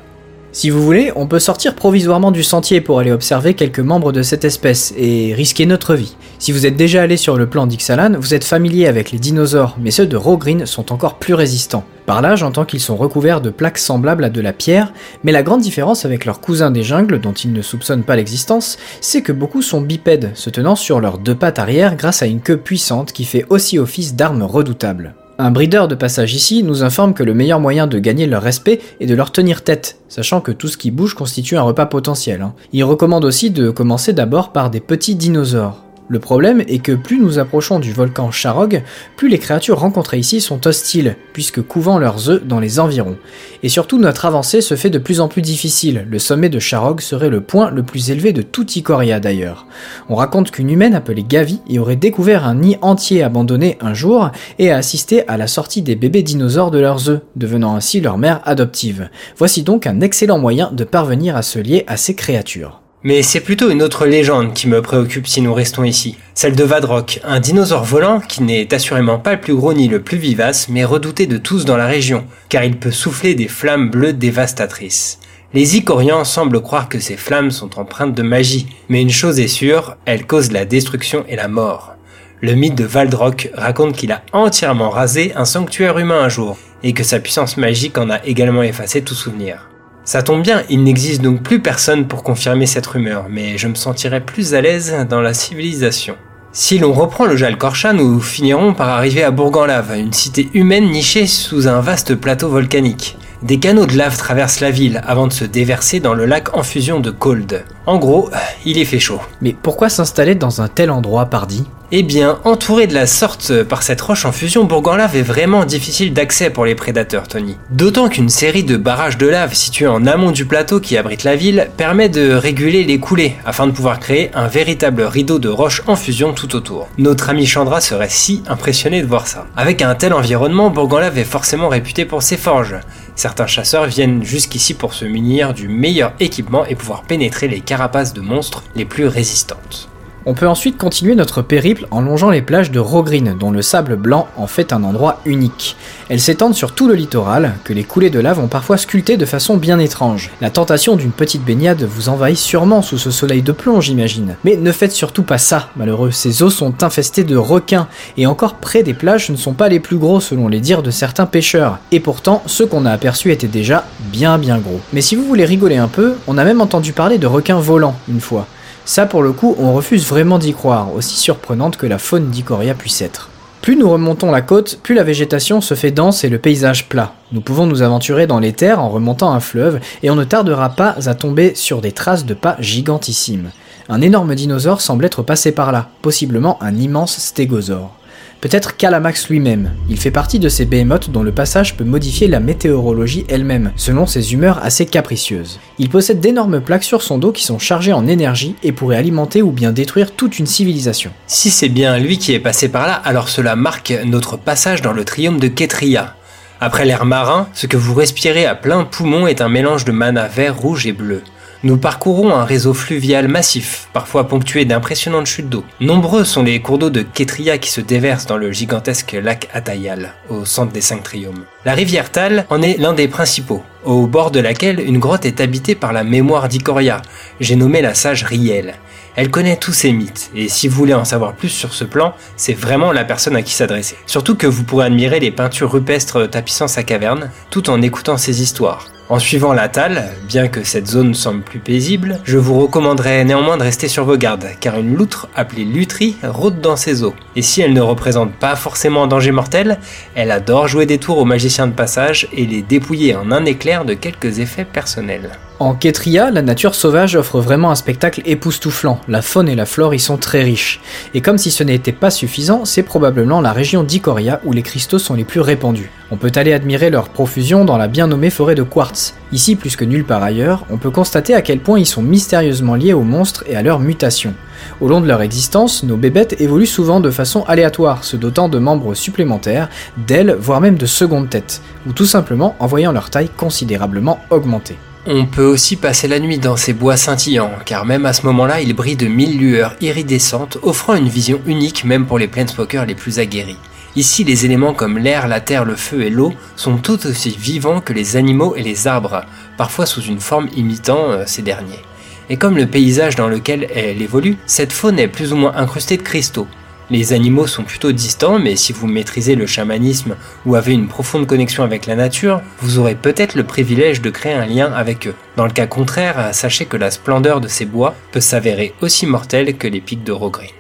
Si 0.53 0.71
vous 0.71 0.83
voulez, 0.83 1.13
on 1.15 1.27
peut 1.27 1.39
sortir 1.39 1.75
provisoirement 1.75 2.31
du 2.31 2.43
sentier 2.43 2.81
pour 2.81 2.99
aller 2.99 3.13
observer 3.13 3.53
quelques 3.53 3.79
membres 3.79 4.11
de 4.11 4.23
cette 4.23 4.47
espèce 4.47 4.95
et 4.97 5.35
risquer 5.35 5.67
notre 5.67 5.95
vie. 5.95 6.17
Si 6.39 6.53
vous 6.53 6.65
êtes 6.65 6.77
déjà 6.77 7.03
allé 7.03 7.19
sur 7.19 7.37
le 7.37 7.47
plan 7.47 7.67
d'Ixalan, 7.67 8.15
vous 8.19 8.33
êtes 8.33 8.45
familier 8.45 8.87
avec 8.87 9.13
les 9.13 9.19
dinosaures, 9.19 9.77
mais 9.79 9.91
ceux 9.91 10.07
de 10.07 10.17
Rogrin 10.17 10.65
sont 10.65 10.95
encore 10.95 11.19
plus 11.19 11.35
résistants. 11.35 11.85
Par 12.07 12.23
là, 12.23 12.37
j'entends 12.37 12.65
qu'ils 12.65 12.81
sont 12.81 12.97
recouverts 12.97 13.43
de 13.43 13.51
plaques 13.51 13.77
semblables 13.77 14.25
à 14.25 14.31
de 14.31 14.41
la 14.41 14.55
pierre, 14.55 14.95
mais 15.25 15.33
la 15.33 15.43
grande 15.43 15.61
différence 15.61 16.07
avec 16.07 16.25
leurs 16.25 16.41
cousins 16.41 16.71
des 16.71 16.85
jungles, 16.85 17.21
dont 17.21 17.35
ils 17.35 17.53
ne 17.53 17.61
soupçonnent 17.61 18.03
pas 18.03 18.17
l'existence, 18.17 18.79
c'est 19.03 19.21
que 19.21 19.33
beaucoup 19.33 19.61
sont 19.61 19.83
bipèdes, 19.83 20.31
se 20.33 20.49
tenant 20.49 20.75
sur 20.75 21.01
leurs 21.01 21.19
deux 21.19 21.35
pattes 21.35 21.59
arrière 21.59 21.97
grâce 21.97 22.23
à 22.23 22.27
une 22.27 22.41
queue 22.41 22.57
puissante 22.57 23.13
qui 23.13 23.27
fait 23.27 23.45
aussi 23.51 23.79
office 23.79 24.15
d'arme 24.15 24.43
redoutable. 24.43 25.15
Un 25.39 25.51
breeder 25.51 25.87
de 25.87 25.95
passage 25.95 26.35
ici 26.35 26.63
nous 26.63 26.83
informe 26.83 27.13
que 27.13 27.23
le 27.23 27.35
meilleur 27.35 27.61
moyen 27.61 27.87
de 27.87 27.99
gagner 27.99 28.27
leur 28.27 28.43
respect 28.43 28.81
est 29.01 29.07
de 29.07 29.15
leur 29.15 29.33
tenir 29.33 29.63
tête, 29.63 29.99
sachant 30.09 30.41
que 30.41 30.51
tout 30.51 30.69
ce 30.69 30.79
qui 30.79 30.91
bouge 30.91 31.15
constitue 31.15 31.59
un 31.59 31.63
repas 31.63 31.85
potentiel. 31.85 32.41
Hein. 32.41 32.55
Il 32.73 32.85
recommande 32.85 33.25
aussi 33.27 33.51
de 33.51 33.71
commencer 33.71 34.15
d'abord 34.15 34.53
par 34.53 34.71
des 34.71 34.81
petits 34.81 35.15
dinosaures. 35.15 35.86
Le 36.09 36.21
problème 36.21 36.63
est 36.69 36.79
que 36.79 36.93
plus 36.93 37.19
nous 37.19 37.41
approchons 37.41 37.81
du 37.81 37.93
volcan 37.93 38.31
Charog, 38.31 38.83
plus 39.17 39.29
les 39.29 39.39
créatures 39.39 39.81
rencontrées 39.81 40.19
ici 40.19 40.41
sont 40.41 40.65
hostiles, 40.65 41.17
puisque 41.33 41.61
couvant 41.63 41.99
leurs 41.99 42.31
œufs 42.31 42.45
dans 42.45 42.61
les 42.61 42.79
environs. 42.79 43.17
Et 43.65 43.69
surtout 43.69 43.99
notre 43.99 44.25
avancée 44.25 44.61
se 44.61 44.77
fait 44.77 44.89
de 44.91 44.99
plus 44.99 45.21
en 45.21 45.27
plus 45.27 45.43
difficile, 45.43 46.07
le 46.09 46.19
sommet 46.21 46.49
de 46.49 46.61
Charog 46.61 47.01
serait 47.01 47.29
le 47.29 47.41
point 47.41 47.73
le 47.73 47.83
plus 47.83 48.11
élevé 48.11 48.33
de 48.33 48.43
tout 48.43 48.71
Ikoria 48.71 49.19
d'ailleurs. 49.19 49.67
On 50.09 50.15
raconte 50.15 50.53
qu'une 50.53 50.71
humaine 50.71 50.95
appelée 50.95 51.25
Gavi 51.25 51.61
y 51.69 51.81
aurait 51.81 51.97
découvert 51.97 52.47
un 52.47 52.55
nid 52.55 52.77
entier 52.83 53.25
abandonné 53.25 53.77
un 53.81 53.93
jour 53.93 54.31
et 54.61 54.71
a 54.71 54.77
assisté 54.77 55.27
à 55.27 55.37
la 55.37 55.49
sortie 55.49 55.83
des 55.83 55.97
bébés 55.97 56.23
dinosaures 56.23 56.71
de 56.71 56.79
leurs 56.79 57.11
œufs, 57.11 57.23
devenant 57.35 57.75
ainsi 57.75 58.01
leur 58.01 58.17
mère 58.17 58.43
adoptive. 58.45 59.11
Voici 59.37 59.65
donc 59.65 59.89
un 59.89 60.01
excellent 60.01 60.39
moyen 60.39 60.71
de 60.71 60.85
parvenir 60.85 61.35
à 61.35 61.43
se 61.43 61.59
lier 61.59 61.83
à 61.89 61.97
ces 61.97 62.15
créatures. 62.15 62.81
Mais 63.05 63.23
c'est 63.23 63.41
plutôt 63.41 63.71
une 63.71 63.83
autre 63.83 64.07
légende 64.07 64.53
qui 64.55 64.69
me 64.69 64.83
préoccupe 64.83 65.29
si 65.29 65.41
nous 65.41 65.55
restons 65.55 65.85
ici. 65.85 66.17
Celle 66.35 66.57
de 66.57 66.65
Vadrock, 66.65 67.21
un 67.25 67.41
dinosaure 67.41 67.85
volant 67.85 68.21
qui 68.21 68.43
n'est 68.43 68.73
assurément 68.75 69.19
pas 69.19 69.35
le 69.35 69.41
plus 69.41 69.55
gros 69.55 69.75
ni 69.75 69.87
le 69.87 70.01
plus 70.01 70.19
vivace, 70.19 70.69
mais 70.69 70.85
redouté 70.85 71.27
de 71.27 71.37
tous 71.37 71.65
dans 71.65 71.77
la 71.77 71.87
région, 71.87 72.25
car 72.49 72.65
il 72.65 72.79
peut 72.79 72.91
souffler 72.91 73.35
des 73.35 73.49
flammes 73.49 73.91
bleues 73.91 74.13
dévastatrices. 74.13 75.21
Les 75.55 75.77
Icorians 75.77 76.25
semblent 76.25 76.61
croire 76.61 76.89
que 76.89 76.99
ces 76.99 77.17
flammes 77.17 77.51
sont 77.51 77.79
empreintes 77.79 78.15
de 78.15 78.23
magie, 78.23 78.67
mais 78.89 79.01
une 79.01 79.11
chose 79.11 79.39
est 79.39 79.47
sûre, 79.47 79.97
elles 80.05 80.27
causent 80.27 80.53
la 80.53 80.65
destruction 80.65 81.25
et 81.29 81.37
la 81.37 81.49
mort. 81.49 81.95
Le 82.41 82.55
mythe 82.55 82.75
de 82.75 82.85
Valdrock 82.85 83.51
raconte 83.55 83.97
qu'il 83.97 84.13
a 84.13 84.23
entièrement 84.33 84.91
rasé 84.91 85.33
un 85.37 85.45
sanctuaire 85.45 85.99
humain 85.99 86.21
un 86.21 86.29
jour, 86.29 86.59
et 86.83 86.93
que 86.93 87.05
sa 87.05 87.21
puissance 87.21 87.57
magique 87.57 87.99
en 87.99 88.11
a 88.11 88.23
également 88.25 88.63
effacé 88.63 89.03
tout 89.03 89.15
souvenir. 89.15 89.69
Ça 90.07 90.23
tombe 90.23 90.43
bien, 90.43 90.63
il 90.71 90.85
n'existe 90.85 91.21
donc 91.21 91.43
plus 91.43 91.61
personne 91.61 92.07
pour 92.07 92.23
confirmer 92.23 92.67
cette 92.67 92.87
rumeur, 92.87 93.27
mais 93.29 93.59
je 93.59 93.67
me 93.67 93.75
sentirais 93.75 94.21
plus 94.21 94.55
à 94.55 94.61
l'aise 94.61 94.95
dans 95.11 95.21
la 95.21 95.35
civilisation. 95.35 96.15
Si 96.53 96.79
l'on 96.79 96.93
reprend 96.93 97.27
le 97.27 97.35
Jalkorcha, 97.35 97.93
nous 97.93 98.21
finirons 98.21 98.73
par 98.73 98.89
arriver 98.91 99.25
à 99.25 99.33
Bourg-en-Lave, 99.33 99.97
une 99.99 100.13
cité 100.13 100.49
humaine 100.55 100.91
nichée 100.91 101.27
sous 101.27 101.67
un 101.67 101.81
vaste 101.81 102.15
plateau 102.15 102.49
volcanique. 102.49 103.19
Des 103.43 103.59
canaux 103.59 103.87
de 103.87 103.97
lave 103.97 104.17
traversent 104.17 104.61
la 104.61 104.71
ville 104.71 105.03
avant 105.05 105.27
de 105.27 105.33
se 105.33 105.45
déverser 105.45 105.99
dans 105.99 106.15
le 106.15 106.25
lac 106.25 106.57
en 106.57 106.63
fusion 106.63 107.01
de 107.01 107.11
Cold. 107.11 107.65
En 107.87 107.99
gros, 107.99 108.31
il 108.65 108.79
est 108.79 108.85
fait 108.85 108.99
chaud. 108.99 109.21
Mais 109.41 109.55
pourquoi 109.55 109.89
s'installer 109.89 110.35
dans 110.35 110.61
un 110.61 110.67
tel 110.67 110.91
endroit, 110.91 111.27
pardi? 111.27 111.65
Eh 111.93 112.03
bien, 112.03 112.41
entouré 112.43 112.89
de 112.89 112.95
la 112.95 113.07
sorte 113.07 113.63
par 113.63 113.85
cette 113.85 114.01
roche 114.01 114.25
en 114.25 114.33
fusion, 114.33 114.65
Bourg-en-Lave 114.65 115.15
est 115.15 115.23
vraiment 115.23 115.65
difficile 115.65 116.13
d'accès 116.13 116.51
pour 116.51 116.65
les 116.65 116.75
prédateurs, 116.75 117.29
Tony. 117.29 117.57
D'autant 117.71 118.09
qu'une 118.09 118.29
série 118.29 118.65
de 118.65 118.77
barrages 118.77 119.19
de 119.19 119.29
lave 119.29 119.55
situés 119.55 119.87
en 119.87 120.05
amont 120.05 120.33
du 120.33 120.47
plateau 120.47 120.81
qui 120.81 120.97
abrite 120.97 121.23
la 121.23 121.37
ville 121.37 121.69
permet 121.77 122.09
de 122.09 122.33
réguler 122.33 122.83
les 122.83 122.99
coulées 122.99 123.37
afin 123.47 123.69
de 123.69 123.73
pouvoir 123.73 124.01
créer 124.01 124.33
un 124.35 124.49
véritable 124.49 125.03
rideau 125.03 125.39
de 125.39 125.49
roche 125.49 125.85
en 125.87 125.95
fusion 125.95 126.33
tout 126.33 126.57
autour. 126.57 126.89
Notre 126.99 127.31
ami 127.31 127.47
Chandra 127.47 127.81
serait 127.81 128.09
si 128.09 128.43
impressionné 128.49 129.01
de 129.01 129.07
voir 129.07 129.29
ça. 129.29 129.47
Avec 129.57 129.81
un 129.81 129.95
tel 129.95 130.13
environnement, 130.13 130.71
Bourg-en-Lave 130.71 131.19
est 131.19 131.25
forcément 131.25 131.69
réputé 131.69 132.05
pour 132.05 132.25
ses 132.25 132.37
forges. 132.37 132.75
Certains 133.15 133.47
chasseurs 133.47 133.87
viennent 133.87 134.25
jusqu'ici 134.25 134.75
pour 134.75 134.93
se 134.93 135.05
munir 135.05 135.55
du 135.55 135.69
meilleur 135.69 136.15
équipement 136.19 136.67
et 136.67 136.75
pouvoir 136.75 137.03
pénétrer 137.05 137.47
les 137.47 137.61
carapaces 137.77 138.15
de 138.15 138.23
monstres 138.23 138.63
les 138.75 138.87
plus 138.87 139.07
résistantes. 139.07 139.91
On 140.29 140.35
peut 140.35 140.49
ensuite 140.49 140.77
continuer 140.77 141.15
notre 141.15 141.41
périple 141.41 141.87
en 141.93 142.01
longeant 142.01 142.31
les 142.31 142.43
plages 142.43 142.73
de 142.73 142.81
Rogrine, 142.81 143.37
dont 143.39 143.53
le 143.53 143.63
sable 143.63 143.95
blanc 143.95 144.27
en 144.37 144.49
fait 144.49 144.73
un 144.73 144.83
endroit 144.83 145.21
unique. 145.25 145.77
Elles 146.09 146.19
s'étendent 146.19 146.57
sur 146.57 146.73
tout 146.73 146.89
le 146.89 146.95
littoral, 146.95 147.55
que 147.63 147.73
les 147.73 147.85
coulées 147.85 148.11
de 148.11 148.19
lave 148.19 148.41
ont 148.41 148.49
parfois 148.49 148.77
sculpté 148.77 149.17
de 149.17 149.25
façon 149.25 149.57
bien 149.57 149.79
étrange. 149.79 150.33
La 150.41 150.51
tentation 150.51 150.97
d'une 150.97 151.13
petite 151.13 151.45
baignade 151.45 151.85
vous 151.85 152.09
envahit 152.09 152.37
sûrement 152.37 152.83
sous 152.83 152.99
ce 152.99 153.13
soleil 153.13 153.41
de 153.43 153.53
plomb, 153.53 153.81
j'imagine. 153.81 154.35
Mais 154.43 154.57
ne 154.57 154.73
faites 154.73 154.91
surtout 154.91 155.23
pas 155.23 155.39
ça, 155.39 155.69
malheureux. 155.77 156.11
Ces 156.11 156.43
eaux 156.43 156.51
sont 156.51 156.83
infestées 156.83 157.23
de 157.23 157.37
requins, 157.37 157.87
et 158.17 158.27
encore 158.27 158.55
près 158.55 158.83
des 158.83 158.95
plages 158.95 159.31
ne 159.31 159.37
sont 159.37 159.55
pas 159.55 159.69
les 159.69 159.79
plus 159.79 159.97
gros 159.97 160.19
selon 160.19 160.49
les 160.49 160.59
dires 160.59 160.83
de 160.83 160.91
certains 160.91 161.27
pêcheurs. 161.27 161.79
Et 161.93 162.01
pourtant, 162.01 162.43
ceux 162.47 162.67
qu'on 162.67 162.85
a 162.85 162.91
aperçus 162.91 163.31
étaient 163.31 163.47
déjà 163.47 163.85
bien 164.11 164.39
bien 164.39 164.59
gros. 164.59 164.81
Mais 164.93 165.03
si 165.03 165.15
vous 165.15 165.25
voulez 165.25 165.45
rigoler 165.45 165.77
un 165.77 165.87
peu, 165.87 166.17
on 166.27 166.37
a 166.37 166.43
même 166.43 166.61
entendu 166.61 166.93
parler 166.93 167.19
de 167.19 167.29
requins 167.29 167.61
volants 167.61 167.95
une 168.09 168.21
fois. 168.21 168.49
Ça 168.87 169.05
pour 169.05 169.25
le 169.25 169.33
coup, 169.33 169.57
on 169.59 169.75
refuse 169.75 170.07
vraiment 170.07 170.39
d'y 170.39 170.55
croire, 170.55 170.95
aussi 170.95 171.17
surprenante 171.17 171.77
que 171.77 171.87
la 171.87 171.99
faune 171.99 172.31
d'Icoria 172.31 172.73
puisse 172.75 173.03
être. 173.03 173.31
Plus 173.61 173.75
nous 173.75 173.91
remontons 173.91 174.31
la 174.31 174.43
côte, 174.43 174.79
plus 174.81 174.95
la 174.95 175.03
végétation 175.03 175.61
se 175.61 175.75
fait 175.75 175.91
dense 175.91 176.23
et 176.23 176.29
le 176.29 176.39
paysage 176.39 176.89
plat. 176.89 177.13
Nous 177.33 177.41
pouvons 177.41 177.67
nous 177.67 177.83
aventurer 177.83 178.29
dans 178.29 178.39
les 178.39 178.53
terres 178.53 178.81
en 178.81 178.89
remontant 178.89 179.33
un 179.33 179.41
fleuve 179.41 179.81
et 180.05 180.11
on 180.11 180.15
ne 180.15 180.23
tardera 180.23 180.69
pas 180.69 180.95
à 181.05 181.15
tomber 181.17 181.57
sur 181.57 181.81
des 181.81 181.91
traces 181.91 182.25
de 182.25 182.35
pas 182.35 182.57
gigantissimes. 182.61 183.51
Un 183.89 184.03
énorme 184.03 184.37
dinosaure 184.37 184.81
semble 184.81 185.05
être 185.05 185.25
passé 185.25 185.51
par 185.51 185.73
là, 185.73 185.89
possiblement 186.01 186.63
un 186.63 186.77
immense 186.77 187.19
stégosaure. 187.19 187.93
Peut-être 188.41 188.77
Calamax 188.77 189.29
lui-même. 189.29 189.73
Il 189.89 189.99
fait 189.99 190.11
partie 190.11 190.39
de 190.39 190.49
ces 190.49 190.67
behemoths 190.67 191.11
dont 191.11 191.23
le 191.23 191.33
passage 191.33 191.77
peut 191.77 191.85
modifier 191.85 192.29
la 192.29 192.39
météorologie 192.41 193.25
elle-même, 193.29 193.73
selon 193.77 194.07
ses 194.07 194.35
humeurs 194.35 194.61
assez 194.63 194.87
capricieuses. 194.87 195.59
Il 195.79 195.89
possède 195.89 196.21
d'énormes 196.21 196.61
plaques 196.61 196.85
sur 196.85 197.03
son 197.03 197.19
dos 197.19 197.33
qui 197.33 197.45
sont 197.45 197.59
chargées 197.59 197.93
en 197.93 198.07
énergie 198.07 198.55
et 198.63 198.73
pourraient 198.73 198.99
alimenter 198.99 199.43
ou 199.43 199.51
bien 199.51 199.73
détruire 199.73 200.13
toute 200.13 200.39
une 200.39 200.47
civilisation. 200.47 201.11
Si 201.27 201.51
c'est 201.51 201.69
bien 201.69 201.99
lui 201.99 202.19
qui 202.19 202.35
est 202.35 202.41
passé 202.41 202.69
par 202.69 202.87
là, 202.87 202.95
alors 202.95 203.29
cela 203.29 203.57
marque 203.57 203.93
notre 204.05 204.37
passage 204.37 204.83
dans 204.83 204.93
le 204.93 205.05
triomphe 205.05 205.41
de 205.41 205.49
Ketria. 205.49 206.15
Après 206.61 206.85
l'air 206.85 207.05
marin, 207.05 207.49
ce 207.53 207.67
que 207.67 207.77
vous 207.77 207.95
respirez 207.95 208.47
à 208.47 208.55
plein 208.55 208.85
poumon 208.85 209.27
est 209.27 209.43
un 209.43 209.49
mélange 209.49 209.85
de 209.85 209.93
mana 209.93 210.27
vert, 210.27 210.57
rouge 210.57 210.87
et 210.87 210.93
bleu. 210.93 211.23
Nous 211.67 211.79
parcourons 211.79 212.33
un 212.33 212.45
réseau 212.45 212.75
fluvial 212.75 213.27
massif, 213.27 213.89
parfois 213.93 214.29
ponctué 214.29 214.65
d'impressionnantes 214.65 215.27
chutes 215.27 215.49
d'eau. 215.49 215.65
Nombreux 215.81 216.23
sont 216.23 216.45
les 216.45 216.63
cours 216.63 216.79
d'eau 216.79 216.91
de 216.91 217.03
Ketria 217.03 217.59
qui 217.59 217.73
se 217.73 217.81
déversent 217.81 218.27
dans 218.27 218.37
le 218.37 218.53
gigantesque 218.53 219.19
lac 219.21 219.49
Atayal, 219.53 220.13
au 220.29 220.45
centre 220.45 220.73
des 220.73 220.81
cinq 220.81 221.03
triomes. 221.03 221.45
La 221.65 221.75
rivière 221.75 222.13
Tal 222.13 222.47
en 222.51 222.63
est 222.63 222.79
l'un 222.79 222.93
des 222.93 223.09
principaux, 223.09 223.65
au 223.85 224.07
bord 224.07 224.31
de 224.31 224.39
laquelle 224.39 224.79
une 224.79 225.01
grotte 225.01 225.27
est 225.27 225.41
habitée 225.41 225.75
par 225.75 225.93
la 225.93 226.05
mémoire 226.05 226.47
d'Ikoria, 226.47 227.03
j'ai 227.41 227.57
nommé 227.57 227.83
la 227.83 227.95
sage 227.95 228.23
Riel. 228.23 228.77
Elle 229.17 229.33
connaît 229.33 229.57
tous 229.57 229.73
ces 229.73 229.91
mythes, 229.91 230.31
et 230.37 230.49
si 230.49 230.69
vous 230.69 230.77
voulez 230.77 230.95
en 230.95 231.05
savoir 231.05 231.33
plus 231.33 231.49
sur 231.49 231.75
ce 231.75 231.83
plan, 231.83 232.15
c'est 232.37 232.55
vraiment 232.55 232.93
la 232.93 233.03
personne 233.03 233.35
à 233.35 233.43
qui 233.43 233.55
s'adresser. 233.55 233.97
Surtout 234.07 234.37
que 234.37 234.47
vous 234.47 234.63
pourrez 234.63 234.87
admirer 234.87 235.19
les 235.19 235.33
peintures 235.33 235.73
rupestres 235.73 236.31
tapissant 236.31 236.69
sa 236.69 236.85
caverne, 236.85 237.33
tout 237.51 237.71
en 237.71 237.83
écoutant 237.83 238.19
ses 238.19 238.41
histoires. 238.41 238.87
En 239.09 239.21
suivant 239.21 239.53
la 239.53 239.69
Tal, 239.69 240.03
bien 240.27 240.49
que 240.49 240.65
cette 240.65 240.89
zone 240.89 241.15
semble 241.15 241.43
plus 241.43 241.61
paisible, 241.61 242.19
je 242.25 242.39
vous 242.39 242.59
recommanderais 242.59 243.25
néanmoins 243.25 243.57
de 243.57 243.63
rester 243.63 243.87
sur 243.87 244.05
vos 244.05 244.17
gardes, 244.17 244.49
car 244.59 244.81
une 244.81 244.97
loutre 244.97 245.29
appelée 245.37 245.65
lutrie 245.65 246.17
rôde 246.25 246.61
dans 246.61 246.75
ses 246.75 247.05
eaux. 247.05 247.15
Et 247.37 247.43
si 247.43 247.61
elle 247.63 247.73
ne 247.73 247.81
représente 247.81 248.33
pas 248.33 248.57
forcément 248.57 249.05
un 249.05 249.07
danger 249.07 249.31
mortel, 249.31 249.79
elle 250.17 250.33
adore 250.33 250.67
jouer 250.67 250.87
des 250.87 250.99
tours 250.99 251.19
aux 251.19 251.25
magiciens 251.25 251.69
de 251.69 251.73
passage 251.73 252.27
et 252.33 252.47
les 252.47 252.63
dépouiller 252.63 253.15
en 253.15 253.31
un 253.31 253.45
éclair 253.45 253.85
de 253.85 253.95
quelques 253.95 254.41
effets 254.41 254.65
personnels. 254.65 255.39
En 255.59 255.73
Ketria, 255.73 256.31
la 256.31 256.43
nature 256.43 256.75
sauvage 256.75 257.17
offre 257.17 257.41
vraiment 257.41 257.71
un 257.71 257.77
spectacle 257.77 258.21
époustouflant. 258.27 259.01
La 259.09 259.23
faune 259.23 259.49
et 259.49 259.55
la 259.55 259.65
flore 259.65 259.95
y 259.95 259.99
sont 259.99 260.19
très 260.19 260.43
riches. 260.43 260.81
Et 261.15 261.23
comme 261.23 261.39
si 261.39 261.51
ce 261.51 261.65
n'était 261.65 261.93
pas 261.93 262.11
suffisant, 262.11 262.67
c'est 262.67 262.83
probablement 262.83 263.41
la 263.41 263.55
région 263.55 263.83
d'Ikoria 263.83 264.43
où 264.45 264.53
les 264.53 264.61
cristaux 264.61 264.99
sont 264.99 265.15
les 265.15 265.25
plus 265.25 265.41
répandus. 265.41 265.91
On 266.11 266.19
peut 266.19 266.33
aller 266.35 266.53
admirer 266.53 266.91
leur 266.91 267.09
profusion 267.09 267.65
dans 267.65 267.79
la 267.79 267.89
bien 267.89 268.07
nommée 268.07 268.29
forêt 268.29 268.55
de 268.55 268.63
quartz. 268.63 268.96
Ici, 269.33 269.57
plus 269.57 269.77
que 269.77 269.85
nulle 269.85 270.05
part 270.05 270.23
ailleurs, 270.23 270.65
on 270.71 270.79
peut 270.79 270.91
constater 270.91 271.35
à 271.35 271.43
quel 271.43 271.61
point 271.61 271.79
ils 271.79 271.87
sont 271.87 272.03
mystérieusement 272.03 272.75
liés 272.75 272.93
aux 272.93 273.03
monstres 273.03 273.45
et 273.47 273.57
à 273.57 273.63
leur 273.63 273.81
mutation. 273.81 274.35
Au 274.81 274.89
long 274.89 275.01
de 275.01 275.07
leur 275.07 275.23
existence, 275.23 275.83
nos 275.83 275.97
bébêtes 275.97 276.41
évoluent 276.41 276.67
souvent 276.67 277.01
de 277.01 277.11
façon 277.11 277.45
aléatoire, 277.45 278.05
se 278.05 278.17
dotant 278.17 278.49
de 278.49 278.59
membres 278.59 278.95
supplémentaires, 278.95 279.69
d'ailes, 279.97 280.37
voire 280.39 280.61
même 280.61 280.79
de 280.79 280.87
secondes 280.87 281.29
têtes, 281.29 281.63
ou 281.87 281.93
tout 281.93 282.07
simplement 282.07 282.57
en 282.59 282.67
voyant 282.67 282.93
leur 282.93 283.11
taille 283.11 283.31
considérablement 283.37 284.21
augmenter. 284.31 284.77
On 285.09 285.25
peut 285.25 285.45
aussi 285.45 285.77
passer 285.77 286.09
la 286.09 286.19
nuit 286.19 286.39
dans 286.39 286.57
ces 286.57 286.73
bois 286.73 286.97
scintillants, 286.97 287.53
car 287.65 287.85
même 287.85 288.07
à 288.07 288.13
ce 288.13 288.27
moment-là, 288.27 288.61
ils 288.61 288.75
brillent 288.75 288.97
de 288.97 289.07
mille 289.07 289.39
lueurs 289.39 289.77
iridescentes, 289.81 290.59
offrant 290.63 290.97
une 290.97 291.09
vision 291.09 291.41
unique 291.47 291.85
même 291.85 292.07
pour 292.07 292.19
les 292.19 292.27
planeswalkers 292.27 292.87
les 292.87 292.97
plus 292.97 293.21
aguerris. 293.21 293.59
Ici, 293.97 294.25
les 294.25 294.45
éléments 294.45 294.75
comme 294.75 294.99
l'air, 294.99 295.27
la 295.27 295.41
terre, 295.41 295.65
le 295.65 295.75
feu 295.75 296.03
et 296.03 296.11
l'eau 296.11 296.35
sont 296.55 296.77
tout 296.77 297.07
aussi 297.07 297.31
vivants 297.31 297.81
que 297.81 297.95
les 297.95 298.17
animaux 298.17 298.55
et 298.55 298.63
les 298.63 298.87
arbres, 298.87 299.25
parfois 299.57 299.87
sous 299.87 300.03
une 300.03 300.21
forme 300.21 300.49
imitant 300.55 301.11
euh, 301.11 301.25
ces 301.27 301.41
derniers. 301.41 301.83
Et 302.29 302.37
comme 302.37 302.59
le 302.59 302.67
paysage 302.67 303.17
dans 303.17 303.29
lequel 303.29 303.69
elle 303.75 304.03
évolue, 304.03 304.37
cette 304.45 304.73
faune 304.73 304.99
est 304.99 305.09
plus 305.09 305.33
ou 305.33 305.37
moins 305.37 305.55
incrustée 305.57 305.97
de 305.97 306.03
cristaux, 306.03 306.47
les 306.89 307.13
animaux 307.13 307.49
sont 307.49 307.65
plutôt 307.65 307.91
distants, 307.91 308.39
mais 308.39 308.55
si 308.55 308.73
vous 308.73 308.87
maîtrisez 308.87 309.35
le 309.35 309.47
chamanisme 309.47 310.15
ou 310.45 310.55
avez 310.55 310.73
une 310.73 310.87
profonde 310.87 311.27
connexion 311.27 311.65
avec 311.65 311.87
la 311.87 311.97
nature, 311.97 312.43
vous 312.61 312.79
aurez 312.79 312.95
peut-être 312.95 313.35
le 313.35 313.43
privilège 313.43 314.03
de 314.03 314.11
créer 314.11 314.35
un 314.35 314.47
lien 314.47 314.73
avec 314.73 315.09
eux. 315.09 315.15
Dans 315.37 315.47
le 315.47 315.53
cas 315.53 315.67
contraire, 315.67 316.31
sachez 316.33 316.67
que 316.67 316.77
la 316.77 316.93
splendeur 316.93 317.41
de 317.41 317.49
ces 317.49 317.65
bois 317.65 317.97
peut 318.13 318.21
s'avérer 318.21 318.73
aussi 318.83 319.07
mortelle 319.07 319.57
que 319.57 319.67
les 319.67 319.81
pics 319.81 320.05
de 320.05 320.13
Rogreen. 320.13 320.56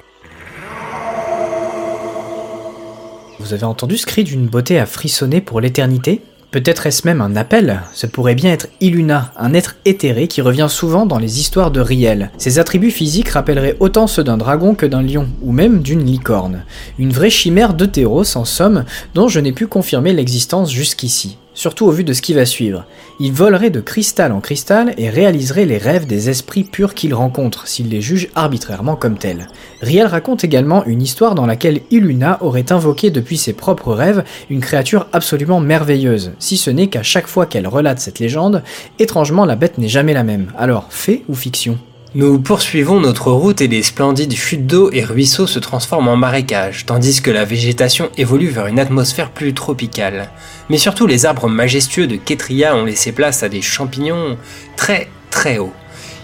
Vous 3.46 3.54
avez 3.54 3.62
entendu 3.62 3.96
ce 3.96 4.06
cri 4.06 4.24
d'une 4.24 4.48
beauté 4.48 4.76
à 4.76 4.86
frissonner 4.86 5.40
pour 5.40 5.60
l'éternité 5.60 6.20
Peut-être 6.50 6.88
est-ce 6.88 7.06
même 7.06 7.20
un 7.20 7.36
appel 7.36 7.80
Ce 7.92 8.08
pourrait 8.08 8.34
bien 8.34 8.50
être 8.50 8.66
Iluna, 8.80 9.32
un 9.36 9.54
être 9.54 9.76
éthéré 9.84 10.26
qui 10.26 10.40
revient 10.40 10.66
souvent 10.68 11.06
dans 11.06 11.20
les 11.20 11.38
histoires 11.38 11.70
de 11.70 11.80
Riel. 11.80 12.32
Ses 12.38 12.58
attributs 12.58 12.90
physiques 12.90 13.28
rappelleraient 13.28 13.76
autant 13.78 14.08
ceux 14.08 14.24
d'un 14.24 14.36
dragon 14.36 14.74
que 14.74 14.84
d'un 14.84 15.02
lion, 15.02 15.28
ou 15.42 15.52
même 15.52 15.80
d'une 15.80 16.04
licorne. 16.04 16.64
Une 16.98 17.12
vraie 17.12 17.30
chimère 17.30 17.74
d'Eutéros 17.74 18.36
en 18.36 18.44
somme, 18.44 18.84
dont 19.14 19.28
je 19.28 19.38
n'ai 19.38 19.52
pu 19.52 19.68
confirmer 19.68 20.12
l'existence 20.12 20.72
jusqu'ici 20.72 21.38
surtout 21.56 21.86
au 21.86 21.90
vu 21.90 22.04
de 22.04 22.12
ce 22.12 22.22
qui 22.22 22.34
va 22.34 22.46
suivre. 22.46 22.84
Il 23.18 23.32
volerait 23.32 23.70
de 23.70 23.80
cristal 23.80 24.30
en 24.30 24.40
cristal 24.40 24.94
et 24.96 25.10
réaliserait 25.10 25.64
les 25.64 25.78
rêves 25.78 26.06
des 26.06 26.30
esprits 26.30 26.62
purs 26.62 26.94
qu'il 26.94 27.14
rencontre, 27.14 27.66
s'il 27.66 27.88
les 27.88 28.00
juge 28.00 28.28
arbitrairement 28.36 28.94
comme 28.94 29.18
tels. 29.18 29.48
Riel 29.80 30.06
raconte 30.06 30.44
également 30.44 30.84
une 30.84 31.02
histoire 31.02 31.34
dans 31.34 31.46
laquelle 31.46 31.80
Iluna 31.90 32.38
aurait 32.42 32.70
invoqué 32.70 33.10
depuis 33.10 33.38
ses 33.38 33.54
propres 33.54 33.92
rêves 33.92 34.22
une 34.50 34.60
créature 34.60 35.08
absolument 35.12 35.58
merveilleuse, 35.58 36.32
si 36.38 36.56
ce 36.56 36.70
n'est 36.70 36.88
qu'à 36.88 37.02
chaque 37.02 37.26
fois 37.26 37.46
qu'elle 37.46 37.66
relate 37.66 37.98
cette 37.98 38.20
légende, 38.20 38.62
étrangement 39.00 39.44
la 39.44 39.56
bête 39.56 39.78
n'est 39.78 39.88
jamais 39.88 40.14
la 40.14 40.24
même. 40.24 40.52
Alors, 40.56 40.86
fait 40.90 41.22
ou 41.28 41.34
fiction? 41.34 41.78
Nous 42.16 42.38
poursuivons 42.38 42.98
notre 42.98 43.30
route 43.30 43.60
et 43.60 43.68
les 43.68 43.82
splendides 43.82 44.34
chutes 44.34 44.66
d'eau 44.66 44.88
et 44.90 45.04
ruisseaux 45.04 45.46
se 45.46 45.58
transforment 45.58 46.08
en 46.08 46.16
marécages, 46.16 46.86
tandis 46.86 47.20
que 47.20 47.30
la 47.30 47.44
végétation 47.44 48.08
évolue 48.16 48.48
vers 48.48 48.68
une 48.68 48.78
atmosphère 48.78 49.30
plus 49.30 49.52
tropicale. 49.52 50.30
Mais 50.70 50.78
surtout 50.78 51.06
les 51.06 51.26
arbres 51.26 51.50
majestueux 51.50 52.06
de 52.06 52.16
Ketria 52.16 52.74
ont 52.74 52.86
laissé 52.86 53.12
place 53.12 53.42
à 53.42 53.50
des 53.50 53.60
champignons 53.60 54.38
très 54.78 55.10
très 55.28 55.58
hauts. 55.58 55.74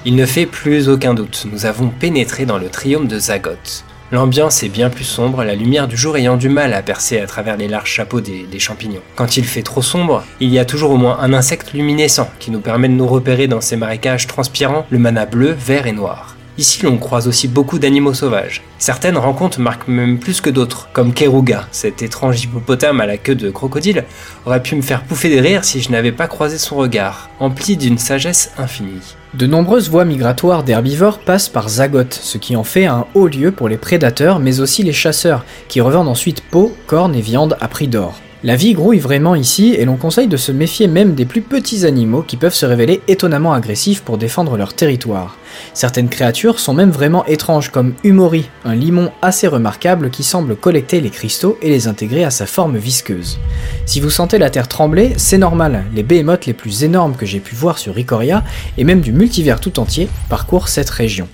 Il 0.06 0.16
ne 0.16 0.25
fait 0.25 0.46
plus 0.46 0.88
aucun 0.88 1.12
doute, 1.12 1.46
nous 1.52 1.66
avons 1.66 1.90
pénétré 1.90 2.46
dans 2.46 2.56
le 2.56 2.70
triomphe 2.70 3.06
de 3.06 3.18
Zagoth. 3.18 3.84
L'ambiance 4.12 4.62
est 4.62 4.69
bien 4.69 4.90
plus 4.90 5.04
sombre, 5.04 5.42
la 5.42 5.54
lumière 5.54 5.88
du 5.88 5.97
jour 5.97 6.19
ayant 6.19 6.37
du 6.37 6.50
mal 6.50 6.75
à 6.75 6.83
percer 6.83 7.19
à 7.19 7.26
travers 7.26 7.57
les 7.57 7.66
larges 7.66 7.88
chapeaux 7.88 8.21
des, 8.21 8.59
champignons. 8.59 9.00
Quand 9.16 9.38
il 9.38 9.45
fait 9.47 9.62
trop 9.62 9.81
sombre, 9.81 10.23
il 10.38 10.50
y 10.50 10.59
a 10.59 10.66
toujours 10.66 10.90
au 10.90 10.99
moins 10.99 11.19
un 11.21 11.33
insecte 11.33 11.73
luminescent 11.73 12.28
qui 12.38 12.50
nous 12.50 12.61
permet 12.61 12.90
de 12.90 12.92
nous 12.92 13.07
repérer 13.07 13.49
dans 13.49 13.62
ces 13.62 13.76
marécages 13.76 14.26
transpirants, 14.26 14.85
le 14.90 14.99
mana 14.99 15.25
bleu, 15.25 15.57
vert 15.59 15.87
et 15.87 15.92
noir. 15.92 16.37
Ici, 16.59 16.85
l'on 16.85 16.99
croise 16.99 17.28
aussi 17.28 17.49
beaucoup 17.49 17.78
d'animaux 17.78 18.12
sauvages. 18.12 18.62
Certaines 18.78 19.16
rencontres 19.16 19.59
marquent 19.59 19.88
même 19.88 20.18
plus 20.18 20.42
que 20.42 20.50
d'autres, 20.50 20.88
comme 20.92 21.14
Keruga, 21.14 21.66
cet 21.73 22.02
étrange 22.02 22.42
hippopotame 22.42 23.00
à 23.00 23.06
la 23.06 23.16
queue 23.16 23.35
de 23.35 23.50
crocodile, 23.50 24.04
aurait 24.44 24.62
pu 24.62 24.76
me 24.76 24.82
faire 24.82 25.04
pouffer 25.04 25.30
des 25.30 25.40
rires 25.40 25.64
si 25.64 25.80
je 25.80 25.90
n'avais 25.90 26.12
pas 26.12 26.28
croisé 26.28 26.59
son 26.59 26.76
regard, 26.76 27.30
empli 27.40 27.78
d'une 27.78 27.97
sagesse 27.97 28.52
infinie. 28.59 29.16
De 29.32 29.47
nombreuses 29.47 29.88
voies 29.88 30.04
migratoires 30.04 30.62
d'herbivores 30.62 31.21
passent 31.21 31.49
par 31.49 31.71
Zagot, 31.71 32.11
ce 32.11 32.37
qui 32.37 32.54
en 32.54 32.64
fait 32.64 32.85
un 32.85 33.06
haut 33.14 33.28
lieu 33.28 33.50
pour 33.50 33.71
les 33.71 33.78
prédateurs, 33.78 34.38
mais 34.38 34.61
aussi 34.61 34.82
les 34.82 34.92
chasseurs, 34.92 35.47
qui 35.68 35.80
revendent 35.80 36.09
ensuite 36.09 36.42
peau, 36.42 36.76
cornes 36.87 37.14
et 37.14 37.23
viande 37.23 37.56
à 37.62 37.68
prix 37.68 37.88
d'or. 37.88 38.21
La 38.44 38.56
vie 38.56 38.72
grouille 38.72 38.99
vraiment 38.99 39.37
ici 39.37 39.76
et 39.78 39.84
l'on 39.84 39.96
conseille 39.96 40.26
de 40.26 40.37
se 40.37 40.50
méfier 40.50 40.88
même 40.88 41.14
des 41.14 41.26
plus 41.26 41.42
petits 41.42 41.87
animaux 41.87 42.22
qui 42.22 42.37
peuvent 42.37 42.52
se 42.52 42.66
révéler 42.66 43.00
étonnamment 43.06 43.52
agressifs 43.52 44.02
pour 44.02 44.18
défendre 44.18 44.56
leur 44.56 44.75
territoire. 44.75 45.37
Certaines 45.75 46.08
créatures 46.08 46.58
sont 46.58 46.75
même 46.75 46.90
vraiment 46.90 47.25
étranges 47.26 47.70
comme 47.70 47.94
Umori, 48.02 48.50
un 48.64 48.75
limon 48.75 49.12
assez 49.22 49.46
remarquable 49.46 50.11
qui 50.11 50.25
semble 50.25 50.56
collecter 50.56 51.00
les 51.00 51.11
cristaux 51.11 51.56
et 51.62 51.68
les 51.68 51.87
intégrer 51.87 52.25
à 52.25 52.32
sa 52.32 52.46
forme 52.46 52.78
visqueuse. 52.78 53.38
Si 53.87 54.00
vous 54.00 54.11
sentez 54.11 54.38
la 54.38 54.50
terre 54.50 54.66
trembler, 54.66 55.12
c'est 55.18 55.38
normal, 55.38 55.84
les 55.94 56.02
behemoths 56.02 56.46
les 56.46 56.52
plus 56.52 56.82
énormes 56.82 57.14
que 57.14 57.26
j'ai 57.26 57.38
pu 57.38 57.54
voir 57.54 57.78
sur 57.78 57.96
Ikoria 57.96 58.42
et 58.76 58.82
même 58.82 59.02
du 59.02 59.12
multivers 59.12 59.61
tout 59.61 59.78
entier 59.78 60.08
parcourent 60.28 60.66
cette 60.66 60.90
région. 60.90 61.28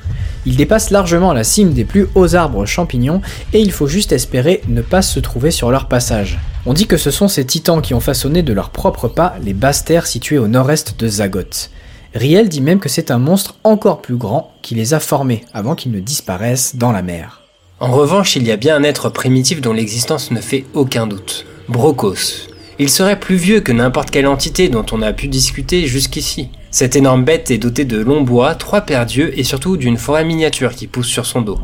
Ils 0.44 0.56
dépassent 0.56 0.90
largement 0.90 1.32
la 1.32 1.44
cime 1.44 1.72
des 1.72 1.86
plus 1.86 2.06
hauts 2.14 2.34
arbres 2.34 2.66
champignons 2.66 3.22
et 3.54 3.60
il 3.60 3.72
faut 3.72 3.86
juste 3.86 4.12
espérer 4.12 4.60
ne 4.68 4.82
pas 4.82 5.00
se 5.00 5.20
trouver 5.20 5.50
sur 5.50 5.70
leur 5.70 5.88
passage. 5.88 6.38
On 6.70 6.74
dit 6.74 6.86
que 6.86 6.98
ce 6.98 7.10
sont 7.10 7.28
ces 7.28 7.46
titans 7.46 7.80
qui 7.80 7.94
ont 7.94 8.00
façonné 8.00 8.42
de 8.42 8.52
leurs 8.52 8.68
propres 8.68 9.08
pas 9.08 9.36
les 9.42 9.54
basses 9.54 9.86
terres 9.86 10.06
situées 10.06 10.36
au 10.36 10.48
nord-est 10.48 11.00
de 11.00 11.08
Zagot. 11.08 11.70
Riel 12.14 12.50
dit 12.50 12.60
même 12.60 12.78
que 12.78 12.90
c'est 12.90 13.10
un 13.10 13.16
monstre 13.16 13.54
encore 13.64 14.02
plus 14.02 14.16
grand 14.16 14.52
qui 14.60 14.74
les 14.74 14.92
a 14.92 15.00
formés 15.00 15.46
avant 15.54 15.74
qu'ils 15.74 15.92
ne 15.92 16.00
disparaissent 16.00 16.76
dans 16.76 16.92
la 16.92 17.00
mer. 17.00 17.40
En 17.80 17.90
revanche, 17.90 18.36
il 18.36 18.46
y 18.46 18.52
a 18.52 18.58
bien 18.58 18.76
un 18.76 18.82
être 18.82 19.08
primitif 19.08 19.62
dont 19.62 19.72
l'existence 19.72 20.30
ne 20.30 20.42
fait 20.42 20.66
aucun 20.74 21.06
doute. 21.06 21.46
Brocos. 21.70 22.50
Il 22.78 22.90
serait 22.90 23.18
plus 23.18 23.36
vieux 23.36 23.60
que 23.60 23.72
n'importe 23.72 24.10
quelle 24.10 24.26
entité 24.26 24.68
dont 24.68 24.84
on 24.92 25.00
a 25.00 25.14
pu 25.14 25.28
discuter 25.28 25.86
jusqu'ici. 25.86 26.50
Cette 26.70 26.96
énorme 26.96 27.24
bête 27.24 27.50
est 27.50 27.58
dotée 27.58 27.86
de 27.86 27.98
longs 27.98 28.20
bois, 28.20 28.54
trois 28.54 28.82
paires 28.82 29.06
d'yeux 29.06 29.32
et 29.38 29.42
surtout 29.42 29.78
d'une 29.78 29.96
forêt 29.96 30.24
miniature 30.24 30.74
qui 30.74 30.86
pousse 30.86 31.06
sur 31.06 31.24
son 31.24 31.40
dos. 31.40 31.58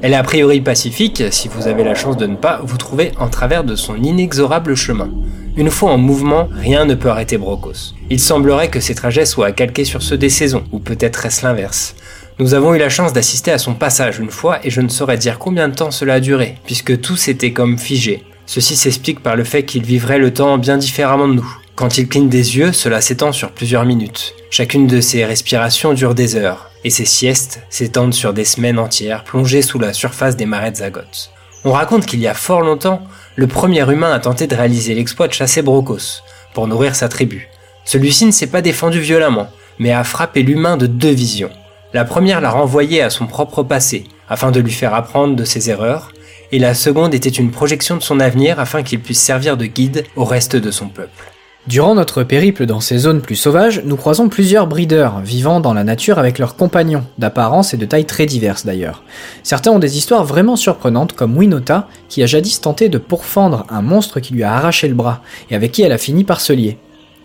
Elle 0.00 0.12
est 0.12 0.16
a 0.16 0.22
priori 0.22 0.60
pacifique, 0.60 1.24
si 1.30 1.48
vous 1.48 1.66
avez 1.66 1.82
la 1.82 1.96
chance 1.96 2.16
de 2.16 2.26
ne 2.26 2.36
pas 2.36 2.60
vous 2.62 2.76
trouver 2.76 3.10
en 3.18 3.28
travers 3.28 3.64
de 3.64 3.74
son 3.74 3.96
inexorable 3.96 4.76
chemin. 4.76 5.10
Une 5.56 5.70
fois 5.70 5.90
en 5.90 5.98
mouvement, 5.98 6.48
rien 6.52 6.84
ne 6.84 6.94
peut 6.94 7.08
arrêter 7.08 7.36
Brocos. 7.36 7.94
Il 8.10 8.20
semblerait 8.20 8.70
que 8.70 8.80
ses 8.80 8.94
trajets 8.94 9.24
soient 9.24 9.50
calqués 9.50 9.84
sur 9.84 10.02
ceux 10.02 10.18
des 10.18 10.30
saisons, 10.30 10.64
ou 10.70 10.78
peut-être 10.78 11.26
est-ce 11.26 11.44
l'inverse. 11.44 11.96
Nous 12.38 12.54
avons 12.54 12.74
eu 12.74 12.78
la 12.78 12.88
chance 12.88 13.12
d'assister 13.12 13.50
à 13.50 13.58
son 13.58 13.74
passage 13.74 14.18
une 14.18 14.30
fois 14.30 14.58
et 14.64 14.70
je 14.70 14.80
ne 14.80 14.88
saurais 14.88 15.18
dire 15.18 15.38
combien 15.38 15.68
de 15.68 15.74
temps 15.74 15.90
cela 15.90 16.14
a 16.14 16.20
duré, 16.20 16.56
puisque 16.64 17.00
tout 17.00 17.16
s'était 17.16 17.52
comme 17.52 17.78
figé. 17.78 18.24
Ceci 18.46 18.76
s'explique 18.76 19.20
par 19.20 19.36
le 19.36 19.44
fait 19.44 19.64
qu'il 19.64 19.84
vivrait 19.84 20.18
le 20.18 20.32
temps 20.32 20.58
bien 20.58 20.76
différemment 20.76 21.28
de 21.28 21.34
nous. 21.34 21.56
Quand 21.76 21.98
il 21.98 22.08
cligne 22.08 22.28
des 22.28 22.56
yeux, 22.56 22.72
cela 22.72 23.00
s'étend 23.00 23.32
sur 23.32 23.50
plusieurs 23.50 23.84
minutes. 23.84 24.34
Chacune 24.48 24.86
de 24.86 25.00
ses 25.00 25.24
respirations 25.24 25.92
dure 25.92 26.14
des 26.14 26.36
heures, 26.36 26.70
et 26.84 26.90
ses 26.90 27.04
siestes 27.04 27.62
s'étendent 27.68 28.14
sur 28.14 28.32
des 28.32 28.44
semaines 28.44 28.78
entières 28.78 29.24
plongées 29.24 29.62
sous 29.62 29.80
la 29.80 29.92
surface 29.92 30.36
des 30.36 30.46
marais 30.46 30.70
de. 30.70 31.32
On 31.64 31.72
raconte 31.72 32.06
qu'il 32.06 32.20
y 32.20 32.28
a 32.28 32.34
fort 32.34 32.60
longtemps, 32.60 33.02
le 33.34 33.48
premier 33.48 33.90
humain 33.90 34.12
a 34.12 34.20
tenté 34.20 34.46
de 34.46 34.54
réaliser 34.54 34.94
l'exploit 34.94 35.26
de 35.26 35.32
chasser 35.32 35.62
Brocos, 35.62 36.22
pour 36.52 36.68
nourrir 36.68 36.94
sa 36.94 37.08
tribu. 37.08 37.48
Celui-ci 37.84 38.24
ne 38.26 38.30
s'est 38.30 38.46
pas 38.46 38.62
défendu 38.62 39.00
violemment, 39.00 39.48
mais 39.80 39.90
a 39.90 40.04
frappé 40.04 40.44
l'humain 40.44 40.76
de 40.76 40.86
deux 40.86 41.10
visions. 41.10 41.50
La 41.92 42.04
première 42.04 42.40
l'a 42.40 42.50
renvoyé 42.50 43.02
à 43.02 43.10
son 43.10 43.26
propre 43.26 43.64
passé, 43.64 44.04
afin 44.28 44.52
de 44.52 44.60
lui 44.60 44.72
faire 44.72 44.94
apprendre 44.94 45.34
de 45.34 45.44
ses 45.44 45.70
erreurs, 45.70 46.12
et 46.52 46.60
la 46.60 46.74
seconde 46.74 47.14
était 47.14 47.28
une 47.28 47.50
projection 47.50 47.96
de 47.96 48.02
son 48.02 48.20
avenir 48.20 48.60
afin 48.60 48.84
qu'il 48.84 49.00
puisse 49.00 49.20
servir 49.20 49.56
de 49.56 49.66
guide 49.66 50.04
au 50.14 50.24
reste 50.24 50.54
de 50.54 50.70
son 50.70 50.86
peuple. 50.86 51.33
Durant 51.66 51.94
notre 51.94 52.24
périple 52.24 52.66
dans 52.66 52.80
ces 52.80 52.98
zones 52.98 53.22
plus 53.22 53.36
sauvages, 53.36 53.80
nous 53.86 53.96
croisons 53.96 54.28
plusieurs 54.28 54.66
breeders 54.66 55.20
vivant 55.20 55.60
dans 55.60 55.72
la 55.72 55.82
nature 55.82 56.18
avec 56.18 56.38
leurs 56.38 56.56
compagnons, 56.56 57.04
d'apparence 57.16 57.72
et 57.72 57.78
de 57.78 57.86
taille 57.86 58.04
très 58.04 58.26
diverses 58.26 58.66
d'ailleurs. 58.66 59.02
Certains 59.42 59.70
ont 59.70 59.78
des 59.78 59.96
histoires 59.96 60.24
vraiment 60.24 60.56
surprenantes 60.56 61.14
comme 61.14 61.38
Winota, 61.38 61.88
qui 62.10 62.22
a 62.22 62.26
jadis 62.26 62.60
tenté 62.60 62.90
de 62.90 62.98
pourfendre 62.98 63.64
un 63.70 63.80
monstre 63.80 64.20
qui 64.20 64.34
lui 64.34 64.42
a 64.42 64.52
arraché 64.52 64.88
le 64.88 64.94
bras, 64.94 65.22
et 65.50 65.54
avec 65.54 65.72
qui 65.72 65.80
elle 65.80 65.92
a 65.92 65.98
fini 65.98 66.22
par 66.22 66.42
se 66.42 66.52
lier. 66.52 66.76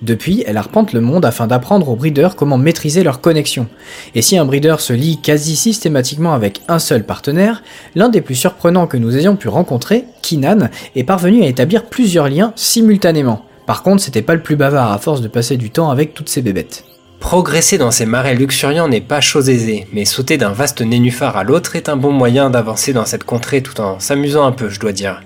Depuis, 0.02 0.46
elle 0.48 0.56
arpente 0.56 0.94
le 0.94 1.02
monde 1.02 1.26
afin 1.26 1.46
d'apprendre 1.46 1.90
aux 1.90 1.98
breeders 1.98 2.38
comment 2.38 2.58
maîtriser 2.58 3.04
leur 3.04 3.20
connexion. 3.20 3.68
Et 4.16 4.22
si 4.22 4.38
un 4.38 4.46
breeder 4.46 4.80
se 4.80 4.94
lie 4.94 5.18
quasi 5.18 5.58
systématiquement 5.58 6.34
avec 6.34 6.62
un 6.70 6.80
seul 6.80 7.04
partenaire, 7.04 7.62
l'un 7.94 8.08
des 8.08 8.22
plus 8.22 8.36
surprenants 8.36 8.88
que 8.88 8.96
nous 8.96 9.18
ayons 9.18 9.36
pu 9.36 9.50
rencontrer, 9.50 10.06
Kinan, 10.22 10.70
est 10.96 11.04
parvenu 11.04 11.44
à 11.44 11.48
établir 11.48 11.88
plusieurs 11.88 12.30
liens 12.30 12.54
simultanément. 12.56 13.49
Par 13.70 13.84
contre, 13.84 14.02
c'était 14.02 14.24
pas 14.24 14.34
le 14.34 14.42
plus 14.42 14.56
bavard 14.56 14.92
à 14.92 14.98
force 14.98 15.22
de 15.22 15.28
passer 15.28 15.56
du 15.56 15.70
temps 15.70 15.92
avec 15.92 16.16
toutes 16.16 16.28
ces 16.28 16.42
bébêtes. 16.42 16.86
Progresser 17.20 17.78
dans 17.78 17.92
ces 17.92 18.08
marais 18.08 18.34
luxuriants 18.34 18.88
n'est 18.88 19.00
pas 19.00 19.22
chose 19.22 19.48
aisée, 19.48 19.86
mais 19.94 20.06
sauter 20.06 20.38
d'un 20.38 20.54
vaste 20.54 20.82
nénuphar 20.82 21.38
à 21.38 21.44
l'autre 21.44 21.76
est 21.76 21.88
un 21.88 21.96
bon 21.96 22.12
moyen 22.12 22.50
d'avancer 22.50 22.94
dans 22.94 23.06
cette 23.06 23.26
contrée 23.26 23.62
tout 23.62 23.80
en 23.80 24.00
s'amusant 24.00 24.44
un 24.44 24.54
peu, 24.54 24.70
je 24.70 24.80
dois 24.80 24.92
dire. 24.92 25.22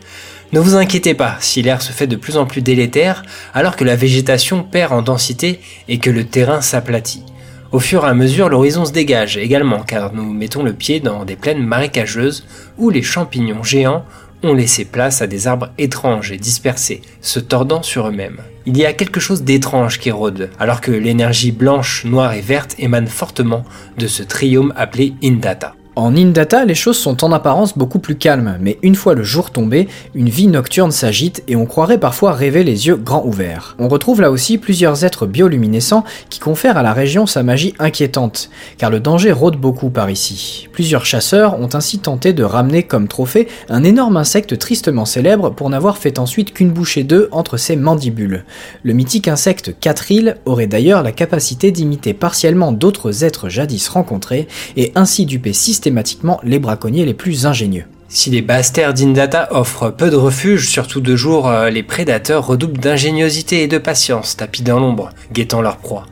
Ne 0.51 0.59
vous 0.59 0.75
inquiétez 0.75 1.13
pas 1.13 1.37
si 1.39 1.61
l'air 1.61 1.81
se 1.81 1.93
fait 1.93 2.05
de 2.05 2.17
plus 2.17 2.35
en 2.35 2.45
plus 2.45 2.61
délétère 2.61 3.23
alors 3.53 3.77
que 3.77 3.85
la 3.85 3.95
végétation 3.95 4.61
perd 4.61 4.91
en 4.91 5.03
densité 5.03 5.61
et 5.87 5.99
que 5.99 6.09
le 6.09 6.25
terrain 6.25 6.59
s'aplatit. 6.59 7.23
Au 7.71 7.79
fur 7.79 8.05
et 8.05 8.09
à 8.09 8.13
mesure, 8.13 8.49
l'horizon 8.49 8.83
se 8.83 8.91
dégage 8.91 9.37
également 9.37 9.83
car 9.83 10.13
nous 10.13 10.33
mettons 10.33 10.63
le 10.63 10.73
pied 10.73 10.99
dans 10.99 11.23
des 11.23 11.37
plaines 11.37 11.65
marécageuses 11.65 12.45
où 12.77 12.89
les 12.89 13.01
champignons 13.03 13.63
géants 13.63 14.03
ont 14.43 14.53
laissé 14.53 14.85
place 14.85 15.21
à 15.21 15.27
des 15.27 15.47
arbres 15.47 15.71
étranges 15.77 16.31
et 16.31 16.37
dispersés, 16.37 17.01
se 17.21 17.39
tordant 17.39 17.81
sur 17.81 18.07
eux-mêmes. 18.07 18.41
Il 18.65 18.77
y 18.77 18.85
a 18.85 18.93
quelque 18.93 19.19
chose 19.19 19.43
d'étrange 19.43 19.99
qui 19.99 20.11
rôde, 20.11 20.49
alors 20.59 20.81
que 20.81 20.91
l'énergie 20.91 21.51
blanche, 21.51 22.05
noire 22.05 22.33
et 22.33 22.41
verte 22.41 22.75
émane 22.77 23.07
fortement 23.07 23.65
de 23.97 24.07
ce 24.07 24.23
triome 24.23 24.73
appelé 24.75 25.13
Indata. 25.23 25.75
En 25.95 26.15
Indata, 26.15 26.65
les 26.65 26.73
choses 26.73 26.97
sont 26.97 27.23
en 27.23 27.31
apparence 27.31 27.77
beaucoup 27.77 27.99
plus 27.99 28.15
calmes, 28.15 28.57
mais 28.59 28.79
une 28.81 28.95
fois 28.95 29.13
le 29.13 29.21
jour 29.21 29.51
tombé, 29.51 29.87
une 30.15 30.27
vie 30.27 30.47
nocturne 30.47 30.89
s'agite 30.89 31.43
et 31.47 31.55
on 31.55 31.67
croirait 31.67 31.99
parfois 31.99 32.33
rêver 32.33 32.63
les 32.63 32.87
yeux 32.87 32.95
grands 32.95 33.23
ouverts. 33.23 33.75
On 33.77 33.87
retrouve 33.87 34.19
là 34.19 34.31
aussi 34.31 34.57
plusieurs 34.57 35.05
êtres 35.05 35.27
bioluminescents 35.27 36.03
qui 36.31 36.39
confèrent 36.39 36.77
à 36.77 36.81
la 36.83 36.93
région 36.93 37.27
sa 37.27 37.43
magie 37.43 37.75
inquiétante, 37.77 38.49
car 38.79 38.89
le 38.89 38.99
danger 38.99 39.31
rôde 39.31 39.57
beaucoup 39.57 39.91
par 39.91 40.09
ici. 40.09 40.67
Plusieurs 40.71 41.05
chasseurs 41.05 41.59
ont 41.59 41.69
ainsi 41.73 41.99
tenté 41.99 42.33
de 42.33 42.43
ramener 42.43 42.81
comme 42.81 43.07
trophée 43.07 43.47
un 43.69 43.83
énorme 43.83 44.17
insecte 44.17 44.57
tristement 44.57 45.05
célèbre 45.05 45.51
pour 45.51 45.69
n'avoir 45.69 45.99
fait 45.99 46.17
ensuite 46.17 46.53
qu'une 46.53 46.71
bouchée 46.71 47.03
d'œufs 47.03 47.27
entre 47.31 47.57
ses 47.57 47.75
mandibules. 47.75 48.45
Le 48.81 48.93
mythique 48.93 49.27
insecte 49.27 49.75
Catril 49.79 50.37
aurait 50.45 50.65
d'ailleurs 50.65 51.03
la 51.03 51.11
capacité 51.11 51.69
d'imiter 51.69 52.15
partiellement 52.15 52.71
d'autres 52.71 53.23
êtres 53.23 53.47
jadis 53.47 53.87
rencontrés 53.89 54.47
et 54.75 54.91
ainsi 54.95 55.27
duper 55.27 55.53
systématiquement 55.53 55.82
systématiquement 55.83 56.39
les 56.43 56.59
braconniers 56.59 57.05
les 57.05 57.13
plus 57.13 57.45
ingénieux. 57.45 57.83
Si 58.07 58.29
les 58.29 58.41
basses 58.41 58.71
terres 58.71 58.93
d'Indata 58.93 59.49
offrent 59.51 59.89
peu 59.89 60.09
de 60.09 60.15
refuge, 60.15 60.69
surtout 60.69 61.01
de 61.01 61.15
jour, 61.17 61.49
euh, 61.49 61.69
les 61.69 61.83
prédateurs 61.83 62.47
redoublent 62.47 62.77
d'ingéniosité 62.77 63.63
et 63.63 63.67
de 63.67 63.77
patience, 63.77 64.37
tapis 64.37 64.61
dans 64.61 64.79
l'ombre, 64.79 65.09
guettant 65.33 65.61
leur 65.61 65.77
proie. 65.77 66.05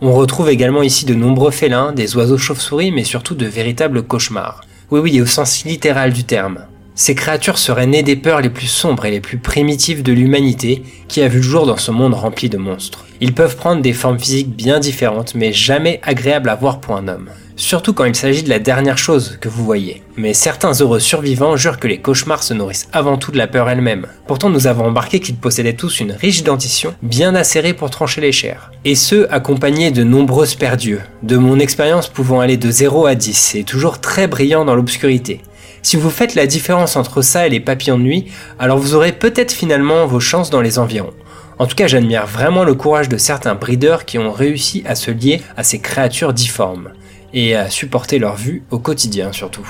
On 0.00 0.12
retrouve 0.14 0.48
également 0.48 0.82
ici 0.82 1.04
de 1.04 1.14
nombreux 1.14 1.50
félins, 1.50 1.92
des 1.92 2.16
oiseaux 2.16 2.38
chauves-souris, 2.38 2.90
mais 2.90 3.04
surtout 3.04 3.34
de 3.34 3.44
véritables 3.44 4.02
cauchemars. 4.02 4.62
Oui 4.90 5.00
oui, 5.00 5.20
au 5.20 5.26
sens 5.26 5.62
littéral 5.64 6.14
du 6.14 6.24
terme. 6.24 6.60
Ces 6.98 7.14
créatures 7.14 7.58
seraient 7.58 7.86
nées 7.86 8.02
des 8.02 8.16
peurs 8.16 8.40
les 8.40 8.50
plus 8.50 8.66
sombres 8.66 9.06
et 9.06 9.12
les 9.12 9.20
plus 9.20 9.38
primitives 9.38 10.02
de 10.02 10.12
l'humanité 10.12 10.82
qui 11.06 11.22
a 11.22 11.28
vu 11.28 11.36
le 11.36 11.44
jour 11.44 11.64
dans 11.64 11.76
ce 11.76 11.92
monde 11.92 12.14
rempli 12.14 12.48
de 12.48 12.58
monstres. 12.58 13.06
Ils 13.20 13.34
peuvent 13.34 13.54
prendre 13.54 13.82
des 13.82 13.92
formes 13.92 14.18
physiques 14.18 14.50
bien 14.50 14.80
différentes 14.80 15.36
mais 15.36 15.52
jamais 15.52 16.00
agréables 16.02 16.48
à 16.48 16.56
voir 16.56 16.80
pour 16.80 16.96
un 16.96 17.06
homme 17.06 17.30
surtout 17.58 17.92
quand 17.92 18.04
il 18.04 18.14
s'agit 18.14 18.42
de 18.42 18.48
la 18.48 18.60
dernière 18.60 18.96
chose 18.96 19.36
que 19.40 19.48
vous 19.48 19.64
voyez. 19.64 20.02
Mais 20.16 20.32
certains 20.32 20.72
heureux 20.72 21.00
survivants 21.00 21.56
jurent 21.56 21.78
que 21.78 21.88
les 21.88 21.98
cauchemars 21.98 22.42
se 22.42 22.54
nourrissent 22.54 22.88
avant 22.92 23.18
tout 23.18 23.32
de 23.32 23.36
la 23.36 23.46
peur 23.46 23.68
elle-même. 23.68 24.06
Pourtant 24.26 24.48
nous 24.48 24.66
avons 24.66 24.86
embarqué 24.86 25.20
qu'ils 25.20 25.36
possédaient 25.36 25.74
tous 25.74 26.00
une 26.00 26.12
riche 26.12 26.44
dentition 26.44 26.94
bien 27.02 27.34
acérée 27.34 27.74
pour 27.74 27.90
trancher 27.90 28.20
les 28.20 28.32
chairs. 28.32 28.70
Et 28.84 28.94
ce, 28.94 29.26
accompagnés 29.30 29.90
de 29.90 30.04
nombreuses 30.04 30.54
paires 30.54 30.76
d'yeux, 30.76 31.02
de 31.22 31.36
mon 31.36 31.58
expérience 31.58 32.08
pouvant 32.08 32.40
aller 32.40 32.56
de 32.56 32.70
0 32.70 33.06
à 33.06 33.14
10 33.14 33.56
et 33.56 33.64
toujours 33.64 34.00
très 34.00 34.28
brillant 34.28 34.64
dans 34.64 34.76
l'obscurité. 34.76 35.40
Si 35.88 35.96
vous 35.96 36.10
faites 36.10 36.34
la 36.34 36.46
différence 36.46 36.96
entre 36.96 37.22
ça 37.22 37.46
et 37.46 37.48
les 37.48 37.60
papillons 37.60 37.96
de 37.96 38.02
nuit, 38.02 38.26
alors 38.58 38.76
vous 38.76 38.94
aurez 38.94 39.12
peut-être 39.12 39.52
finalement 39.52 40.06
vos 40.06 40.20
chances 40.20 40.50
dans 40.50 40.60
les 40.60 40.78
environs. 40.78 41.14
En 41.58 41.64
tout 41.64 41.76
cas, 41.76 41.86
j'admire 41.86 42.26
vraiment 42.26 42.62
le 42.62 42.74
courage 42.74 43.08
de 43.08 43.16
certains 43.16 43.54
breeders 43.54 44.04
qui 44.04 44.18
ont 44.18 44.30
réussi 44.30 44.82
à 44.86 44.94
se 44.94 45.10
lier 45.10 45.40
à 45.56 45.62
ces 45.62 45.78
créatures 45.78 46.34
difformes 46.34 46.90
et 47.32 47.56
à 47.56 47.70
supporter 47.70 48.18
leur 48.18 48.36
vue 48.36 48.64
au 48.70 48.78
quotidien 48.78 49.32
surtout. 49.32 49.66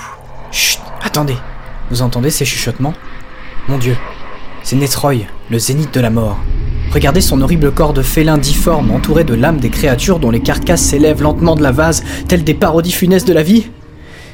Chut, 0.51 0.81
attendez. 1.01 1.37
Vous 1.89 2.01
entendez 2.01 2.31
ces 2.31 2.43
chuchotements? 2.43 2.95
Mon 3.69 3.77
Dieu, 3.77 3.95
c'est 4.61 4.75
Netroy, 4.75 5.25
le 5.49 5.57
zénith 5.57 5.93
de 5.93 6.01
la 6.01 6.09
mort. 6.09 6.37
Regardez 6.91 7.21
son 7.21 7.41
horrible 7.41 7.71
corps 7.71 7.93
de 7.93 8.01
félin 8.01 8.37
difforme 8.37 8.91
entouré 8.91 9.23
de 9.23 9.35
lames 9.35 9.61
des 9.61 9.69
créatures 9.69 10.19
dont 10.19 10.31
les 10.31 10.41
carcasses 10.41 10.81
s'élèvent 10.81 11.21
lentement 11.21 11.55
de 11.55 11.63
la 11.63 11.71
vase, 11.71 12.03
telles 12.27 12.43
des 12.43 12.55
parodies 12.55 12.91
funestes 12.91 13.27
de 13.29 13.31
la 13.31 13.43
vie 13.43 13.67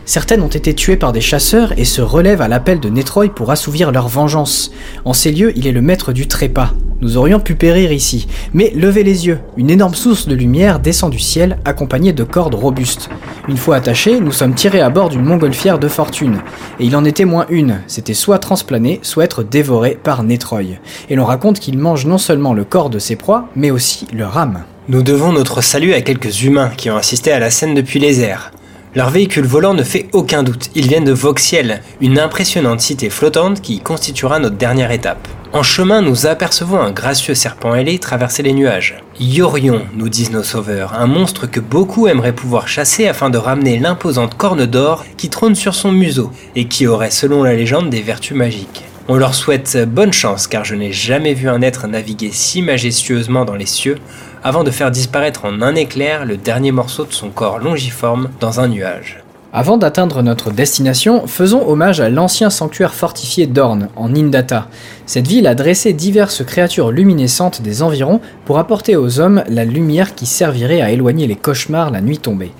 Certaines 0.05 0.43
ont 0.43 0.47
été 0.47 0.75
tuées 0.75 0.97
par 0.97 1.13
des 1.13 1.21
chasseurs 1.21 1.73
et 1.79 1.85
se 1.85 2.01
relèvent 2.01 2.41
à 2.41 2.47
l'appel 2.47 2.79
de 2.79 2.89
Netroy 2.89 3.29
pour 3.29 3.49
assouvir 3.49 3.91
leur 3.91 4.07
vengeance. 4.07 4.71
En 5.03 5.13
ces 5.13 5.31
lieux, 5.31 5.51
il 5.57 5.65
est 5.65 5.71
le 5.71 5.81
maître 5.81 6.13
du 6.13 6.27
trépas. 6.27 6.73
Nous 7.01 7.17
aurions 7.17 7.39
pu 7.39 7.55
périr 7.55 7.91
ici, 7.91 8.27
mais 8.53 8.71
levez 8.75 9.03
les 9.03 9.25
yeux, 9.27 9.39
une 9.57 9.69
énorme 9.69 9.95
source 9.95 10.27
de 10.27 10.35
lumière 10.35 10.79
descend 10.79 11.11
du 11.11 11.19
ciel 11.19 11.57
accompagnée 11.65 12.13
de 12.13 12.23
cordes 12.23 12.55
robustes. 12.55 13.09
Une 13.49 13.57
fois 13.57 13.75
attachés, 13.75 14.19
nous 14.19 14.31
sommes 14.31 14.53
tirés 14.53 14.79
à 14.79 14.89
bord 14.89 15.09
d'une 15.09 15.25
montgolfière 15.25 15.79
de 15.79 15.87
fortune. 15.87 16.39
Et 16.79 16.85
il 16.85 16.95
en 16.95 17.03
était 17.03 17.25
moins 17.25 17.47
une, 17.49 17.81
c'était 17.87 18.13
soit 18.13 18.39
transplaner, 18.39 18.99
soit 19.01 19.25
être 19.25 19.43
dévoré 19.43 19.99
par 20.01 20.23
Netroy. 20.23 20.79
Et 21.09 21.15
l'on 21.15 21.25
raconte 21.25 21.59
qu'il 21.59 21.79
mange 21.79 22.05
non 22.05 22.17
seulement 22.17 22.53
le 22.53 22.63
corps 22.63 22.89
de 22.89 22.99
ses 22.99 23.15
proies, 23.15 23.49
mais 23.55 23.71
aussi 23.71 24.07
leur 24.13 24.37
âme. 24.37 24.63
Nous 24.87 25.01
devons 25.01 25.33
notre 25.33 25.61
salut 25.61 25.93
à 25.93 26.01
quelques 26.01 26.43
humains 26.43 26.71
qui 26.77 26.89
ont 26.91 26.97
assisté 26.97 27.31
à 27.31 27.39
la 27.39 27.49
scène 27.49 27.73
depuis 27.73 27.99
les 27.99 28.21
airs. 28.21 28.51
Leur 28.95 29.09
véhicule 29.09 29.45
volant 29.45 29.73
ne 29.73 29.83
fait 29.83 30.07
aucun 30.13 30.41
doute, 30.41 30.69
ils 30.73 30.87
viennent 30.87 31.03
de 31.03 31.11
Voxiel, 31.11 31.81
une 31.99 32.17
impressionnante 32.17 32.79
cité 32.79 33.09
flottante 33.09 33.59
qui 33.59 33.81
constituera 33.81 34.39
notre 34.39 34.55
dernière 34.55 34.91
étape. 34.91 35.27
En 35.51 35.63
chemin, 35.63 36.01
nous 36.01 36.27
apercevons 36.27 36.79
un 36.79 36.91
gracieux 36.91 37.35
serpent 37.35 37.75
ailé 37.75 37.99
traverser 37.99 38.41
les 38.41 38.53
nuages. 38.53 38.95
Yorion, 39.19 39.81
nous 39.97 40.07
disent 40.07 40.31
nos 40.31 40.43
sauveurs, 40.43 40.93
un 40.93 41.07
monstre 41.07 41.45
que 41.45 41.59
beaucoup 41.59 42.07
aimeraient 42.07 42.31
pouvoir 42.31 42.69
chasser 42.69 43.05
afin 43.05 43.29
de 43.29 43.37
ramener 43.37 43.79
l'imposante 43.79 44.35
corne 44.37 44.65
d'or 44.65 45.03
qui 45.17 45.29
trône 45.29 45.55
sur 45.55 45.75
son 45.75 45.91
museau 45.91 46.31
et 46.55 46.69
qui 46.69 46.87
aurait, 46.87 47.11
selon 47.11 47.43
la 47.43 47.53
légende, 47.53 47.89
des 47.89 48.01
vertus 48.01 48.37
magiques. 48.37 48.85
On 49.07 49.17
leur 49.17 49.35
souhaite 49.35 49.77
bonne 49.87 50.13
chance 50.13 50.47
car 50.47 50.65
je 50.65 50.73
n'ai 50.73 50.91
jamais 50.91 51.33
vu 51.33 51.47
un 51.47 51.61
être 51.61 51.87
naviguer 51.87 52.31
si 52.31 52.61
majestueusement 52.61 53.45
dans 53.45 53.55
les 53.55 53.67
cieux 53.67 53.97
avant 54.45 54.63
de 54.63 54.69
faire 54.69 54.91
disparaître 54.91 55.45
en 55.45 55.63
un 55.63 55.73
éclair 55.73 56.23
le 56.23 56.37
dernier 56.37 56.71
morceau 56.71 57.03
de 57.03 57.11
son 57.11 57.29
corps 57.29 57.57
longiforme 57.57 58.29
dans 58.39 58.59
un 58.59 58.67
nuage. 58.67 59.23
Avant 59.51 59.77
d'atteindre 59.77 60.21
notre 60.21 60.51
destination, 60.51 61.25
faisons 61.25 61.67
hommage 61.67 61.99
à 61.99 62.09
l'ancien 62.09 62.51
sanctuaire 62.51 62.93
fortifié 62.93 63.47
d'Orne, 63.47 63.89
en 63.95 64.13
Indata. 64.13 64.67
Cette 65.07 65.27
ville 65.27 65.47
a 65.47 65.55
dressé 65.55 65.93
diverses 65.93 66.45
créatures 66.45 66.91
luminescentes 66.91 67.63
des 67.63 67.81
environs 67.81 68.21
pour 68.45 68.59
apporter 68.59 68.95
aux 68.95 69.19
hommes 69.19 69.43
la 69.49 69.65
lumière 69.65 70.13
qui 70.13 70.27
servirait 70.27 70.81
à 70.81 70.91
éloigner 70.91 71.25
les 71.25 71.35
cauchemars 71.35 71.89
la 71.89 72.01
nuit 72.01 72.19
tombée. 72.19 72.51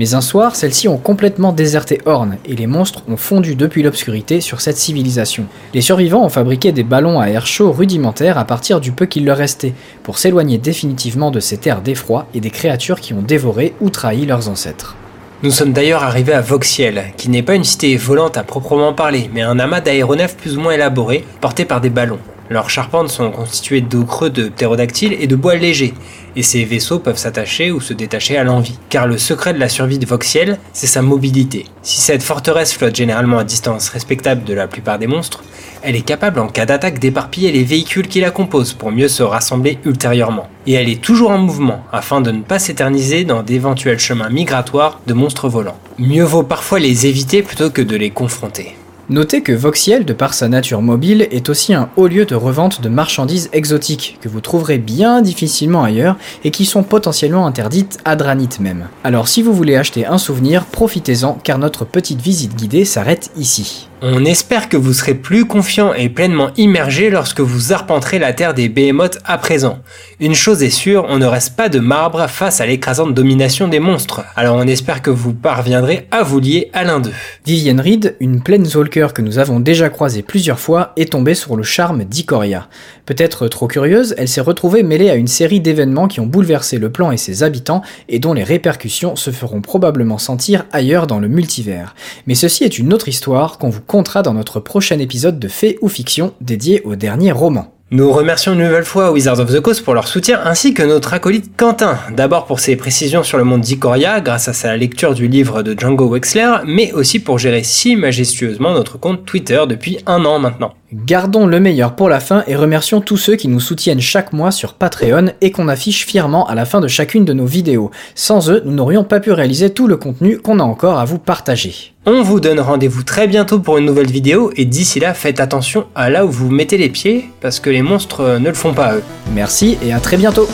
Mais 0.00 0.14
un 0.14 0.20
soir, 0.20 0.56
celles-ci 0.56 0.88
ont 0.88 0.96
complètement 0.96 1.52
déserté 1.52 2.00
Horn 2.04 2.36
et 2.46 2.56
les 2.56 2.66
monstres 2.66 3.04
ont 3.08 3.16
fondu 3.16 3.54
depuis 3.54 3.84
l'obscurité 3.84 4.40
sur 4.40 4.60
cette 4.60 4.76
civilisation. 4.76 5.46
Les 5.72 5.82
survivants 5.82 6.24
ont 6.24 6.30
fabriqué 6.30 6.72
des 6.72 6.82
ballons 6.82 7.20
à 7.20 7.28
air 7.28 7.46
chaud 7.46 7.70
rudimentaires 7.70 8.36
à 8.36 8.44
partir 8.44 8.80
du 8.80 8.90
peu 8.90 9.06
qu'il 9.06 9.24
leur 9.24 9.36
restait, 9.36 9.72
pour 10.02 10.18
s'éloigner 10.18 10.58
définitivement 10.58 11.30
de 11.30 11.38
ces 11.38 11.58
terres 11.58 11.80
d'effroi 11.80 12.26
et 12.34 12.40
des 12.40 12.50
créatures 12.50 13.00
qui 13.00 13.14
ont 13.14 13.22
dévoré 13.22 13.74
ou 13.80 13.88
trahi 13.88 14.26
leurs 14.26 14.48
ancêtres. 14.48 14.96
Nous 15.44 15.52
sommes 15.52 15.72
d'ailleurs 15.72 16.02
arrivés 16.02 16.32
à 16.32 16.40
Voxiel, 16.40 17.12
qui 17.16 17.28
n'est 17.28 17.42
pas 17.42 17.54
une 17.54 17.64
cité 17.64 17.96
volante 17.96 18.36
à 18.36 18.42
proprement 18.42 18.94
parler, 18.94 19.30
mais 19.32 19.42
un 19.42 19.60
amas 19.60 19.80
d'aéronefs 19.80 20.36
plus 20.36 20.56
ou 20.56 20.60
moins 20.60 20.72
élaborés, 20.72 21.24
portés 21.40 21.66
par 21.66 21.80
des 21.80 21.90
ballons. 21.90 22.18
Leurs 22.50 22.68
charpentes 22.68 23.08
sont 23.08 23.30
constituées 23.30 23.80
d'eau 23.80 24.04
creux 24.04 24.28
de 24.28 24.48
ptérodactyles 24.48 25.16
et 25.18 25.26
de 25.26 25.36
bois 25.36 25.54
léger, 25.54 25.94
et 26.36 26.42
ces 26.42 26.64
vaisseaux 26.64 26.98
peuvent 26.98 27.18
s'attacher 27.18 27.70
ou 27.70 27.80
se 27.80 27.92
détacher 27.92 28.36
à 28.36 28.44
l'envie. 28.44 28.78
Car 28.88 29.06
le 29.06 29.18
secret 29.18 29.54
de 29.54 29.58
la 29.58 29.68
survie 29.68 29.98
de 29.98 30.06
Voxiel, 30.06 30.58
c'est 30.72 30.86
sa 30.86 31.02
mobilité. 31.02 31.66
Si 31.82 32.00
cette 32.00 32.22
forteresse 32.22 32.74
flotte 32.74 32.96
généralement 32.96 33.38
à 33.38 33.44
distance 33.44 33.88
respectable 33.88 34.44
de 34.44 34.54
la 34.54 34.66
plupart 34.66 34.98
des 34.98 35.06
monstres, 35.06 35.42
elle 35.82 35.96
est 35.96 36.02
capable 36.02 36.40
en 36.40 36.48
cas 36.48 36.66
d'attaque 36.66 36.98
d'éparpiller 36.98 37.52
les 37.52 37.64
véhicules 37.64 38.08
qui 38.08 38.20
la 38.20 38.30
composent 38.30 38.72
pour 38.72 38.90
mieux 38.90 39.08
se 39.08 39.22
rassembler 39.22 39.78
ultérieurement. 39.84 40.48
Et 40.66 40.72
elle 40.72 40.88
est 40.88 41.00
toujours 41.00 41.30
en 41.30 41.38
mouvement 41.38 41.84
afin 41.92 42.20
de 42.20 42.30
ne 42.30 42.42
pas 42.42 42.58
s'éterniser 42.58 43.24
dans 43.24 43.42
d'éventuels 43.42 43.98
chemins 43.98 44.30
migratoires 44.30 45.00
de 45.06 45.14
monstres 45.14 45.48
volants. 45.48 45.78
Mieux 45.98 46.24
vaut 46.24 46.42
parfois 46.42 46.78
les 46.78 47.06
éviter 47.06 47.42
plutôt 47.42 47.70
que 47.70 47.82
de 47.82 47.96
les 47.96 48.10
confronter. 48.10 48.76
Notez 49.10 49.42
que 49.42 49.52
Voxiel, 49.52 50.06
de 50.06 50.14
par 50.14 50.32
sa 50.32 50.48
nature 50.48 50.80
mobile, 50.80 51.28
est 51.30 51.50
aussi 51.50 51.74
un 51.74 51.90
haut 51.96 52.06
lieu 52.06 52.24
de 52.24 52.34
revente 52.34 52.80
de 52.80 52.88
marchandises 52.88 53.50
exotiques, 53.52 54.18
que 54.22 54.30
vous 54.30 54.40
trouverez 54.40 54.78
bien 54.78 55.20
difficilement 55.20 55.84
ailleurs 55.84 56.16
et 56.42 56.50
qui 56.50 56.64
sont 56.64 56.82
potentiellement 56.82 57.46
interdites 57.46 57.98
à 58.06 58.16
Dranit 58.16 58.48
même. 58.60 58.88
Alors 59.04 59.28
si 59.28 59.42
vous 59.42 59.52
voulez 59.52 59.76
acheter 59.76 60.06
un 60.06 60.16
souvenir, 60.16 60.64
profitez-en 60.64 61.34
car 61.34 61.58
notre 61.58 61.84
petite 61.84 62.22
visite 62.22 62.56
guidée 62.56 62.86
s'arrête 62.86 63.30
ici. 63.36 63.88
On 64.06 64.26
espère 64.26 64.68
que 64.68 64.76
vous 64.76 64.92
serez 64.92 65.14
plus 65.14 65.46
confiant 65.46 65.94
et 65.94 66.10
pleinement 66.10 66.50
immergé 66.58 67.08
lorsque 67.08 67.40
vous 67.40 67.72
arpenterez 67.72 68.18
la 68.18 68.34
terre 68.34 68.52
des 68.52 68.68
Behemoths 68.68 69.18
à 69.24 69.38
présent. 69.38 69.78
Une 70.20 70.34
chose 70.34 70.62
est 70.62 70.68
sûre, 70.68 71.06
on 71.08 71.16
ne 71.16 71.24
reste 71.24 71.56
pas 71.56 71.70
de 71.70 71.78
marbre 71.78 72.28
face 72.28 72.60
à 72.60 72.66
l'écrasante 72.66 73.14
domination 73.14 73.66
des 73.66 73.80
monstres, 73.80 74.22
alors 74.36 74.56
on 74.56 74.66
espère 74.66 75.00
que 75.00 75.08
vous 75.08 75.32
parviendrez 75.32 76.06
à 76.10 76.22
vous 76.22 76.38
lier 76.38 76.68
à 76.74 76.84
l'un 76.84 77.00
d'eux. 77.00 77.14
Vivienne 77.46 77.80
Reed, 77.80 78.14
une 78.20 78.42
Planeswalker 78.42 79.14
que 79.14 79.22
nous 79.22 79.38
avons 79.38 79.58
déjà 79.58 79.88
croisée 79.88 80.20
plusieurs 80.20 80.60
fois, 80.60 80.92
est 80.96 81.12
tombée 81.12 81.34
sur 81.34 81.56
le 81.56 81.62
charme 81.62 82.04
d'Ikoria. 82.04 82.68
Peut-être 83.06 83.48
trop 83.48 83.68
curieuse, 83.68 84.14
elle 84.18 84.28
s'est 84.28 84.42
retrouvée 84.42 84.82
mêlée 84.82 85.08
à 85.08 85.14
une 85.14 85.28
série 85.28 85.60
d'événements 85.60 86.08
qui 86.08 86.20
ont 86.20 86.26
bouleversé 86.26 86.76
le 86.76 86.92
plan 86.92 87.10
et 87.10 87.16
ses 87.16 87.42
habitants 87.42 87.80
et 88.10 88.18
dont 88.18 88.34
les 88.34 88.44
répercussions 88.44 89.16
se 89.16 89.30
feront 89.30 89.62
probablement 89.62 90.18
sentir 90.18 90.66
ailleurs 90.72 91.06
dans 91.06 91.20
le 91.20 91.28
multivers. 91.28 91.94
Mais 92.26 92.34
ceci 92.34 92.64
est 92.64 92.78
une 92.78 92.92
autre 92.92 93.08
histoire 93.08 93.56
qu'on 93.56 93.70
vous 93.70 93.80
dans 94.02 94.34
notre 94.34 94.58
prochain 94.58 94.98
épisode 94.98 95.38
de 95.38 95.46
Fait 95.46 95.78
ou 95.80 95.88
Fiction 95.88 96.34
dédié 96.40 96.82
au 96.82 96.96
dernier 96.96 97.30
roman. 97.30 97.72
Nous 97.92 98.10
remercions 98.10 98.54
une 98.54 98.64
nouvelle 98.64 98.84
fois 98.84 99.12
Wizards 99.12 99.38
of 99.38 99.52
the 99.52 99.60
Coast 99.60 99.84
pour 99.84 99.94
leur 99.94 100.08
soutien 100.08 100.40
ainsi 100.44 100.74
que 100.74 100.82
notre 100.82 101.14
acolyte 101.14 101.56
Quentin. 101.56 101.96
D'abord 102.10 102.46
pour 102.46 102.58
ses 102.58 102.74
précisions 102.74 103.22
sur 103.22 103.38
le 103.38 103.44
monde 103.44 103.60
d'Ikoria 103.60 104.20
grâce 104.20 104.48
à 104.48 104.52
sa 104.52 104.76
lecture 104.76 105.14
du 105.14 105.28
livre 105.28 105.62
de 105.62 105.78
Django 105.78 106.08
Wexler, 106.08 106.56
mais 106.66 106.92
aussi 106.92 107.20
pour 107.20 107.38
gérer 107.38 107.62
si 107.62 107.94
majestueusement 107.94 108.72
notre 108.72 108.98
compte 108.98 109.24
Twitter 109.24 109.62
depuis 109.68 109.98
un 110.06 110.24
an 110.24 110.40
maintenant. 110.40 110.74
Gardons 110.92 111.46
le 111.46 111.60
meilleur 111.60 111.96
pour 111.96 112.08
la 112.08 112.20
fin 112.20 112.44
et 112.46 112.54
remercions 112.54 113.00
tous 113.00 113.16
ceux 113.16 113.36
qui 113.36 113.48
nous 113.48 113.58
soutiennent 113.58 114.00
chaque 114.00 114.32
mois 114.32 114.50
sur 114.50 114.74
Patreon 114.74 115.32
et 115.40 115.50
qu'on 115.50 115.68
affiche 115.68 116.06
fièrement 116.06 116.46
à 116.46 116.54
la 116.54 116.66
fin 116.66 116.80
de 116.80 116.88
chacune 116.88 117.24
de 117.24 117.32
nos 117.32 117.46
vidéos. 117.46 117.90
Sans 118.14 118.50
eux, 118.50 118.62
nous 118.64 118.72
n'aurions 118.72 119.02
pas 119.02 119.18
pu 119.18 119.32
réaliser 119.32 119.70
tout 119.70 119.86
le 119.88 119.96
contenu 119.96 120.38
qu'on 120.38 120.60
a 120.60 120.62
encore 120.62 120.98
à 120.98 121.04
vous 121.04 121.18
partager. 121.18 121.94
On 122.06 122.22
vous 122.22 122.38
donne 122.38 122.60
rendez-vous 122.60 123.02
très 123.02 123.26
bientôt 123.26 123.60
pour 123.60 123.78
une 123.78 123.86
nouvelle 123.86 124.10
vidéo 124.10 124.52
et 124.56 124.66
d'ici 124.66 125.00
là 125.00 125.14
faites 125.14 125.40
attention 125.40 125.86
à 125.94 126.10
là 126.10 126.26
où 126.26 126.30
vous 126.30 126.50
mettez 126.50 126.76
les 126.76 126.90
pieds 126.90 127.30
parce 127.40 127.60
que 127.60 127.70
les 127.70 127.82
monstres 127.82 128.38
ne 128.38 128.48
le 128.48 128.54
font 128.54 128.74
pas 128.74 128.94
eux. 128.94 129.02
Merci 129.32 129.78
et 129.82 129.92
à 129.92 130.00
très 130.00 130.18
bientôt 130.18 130.48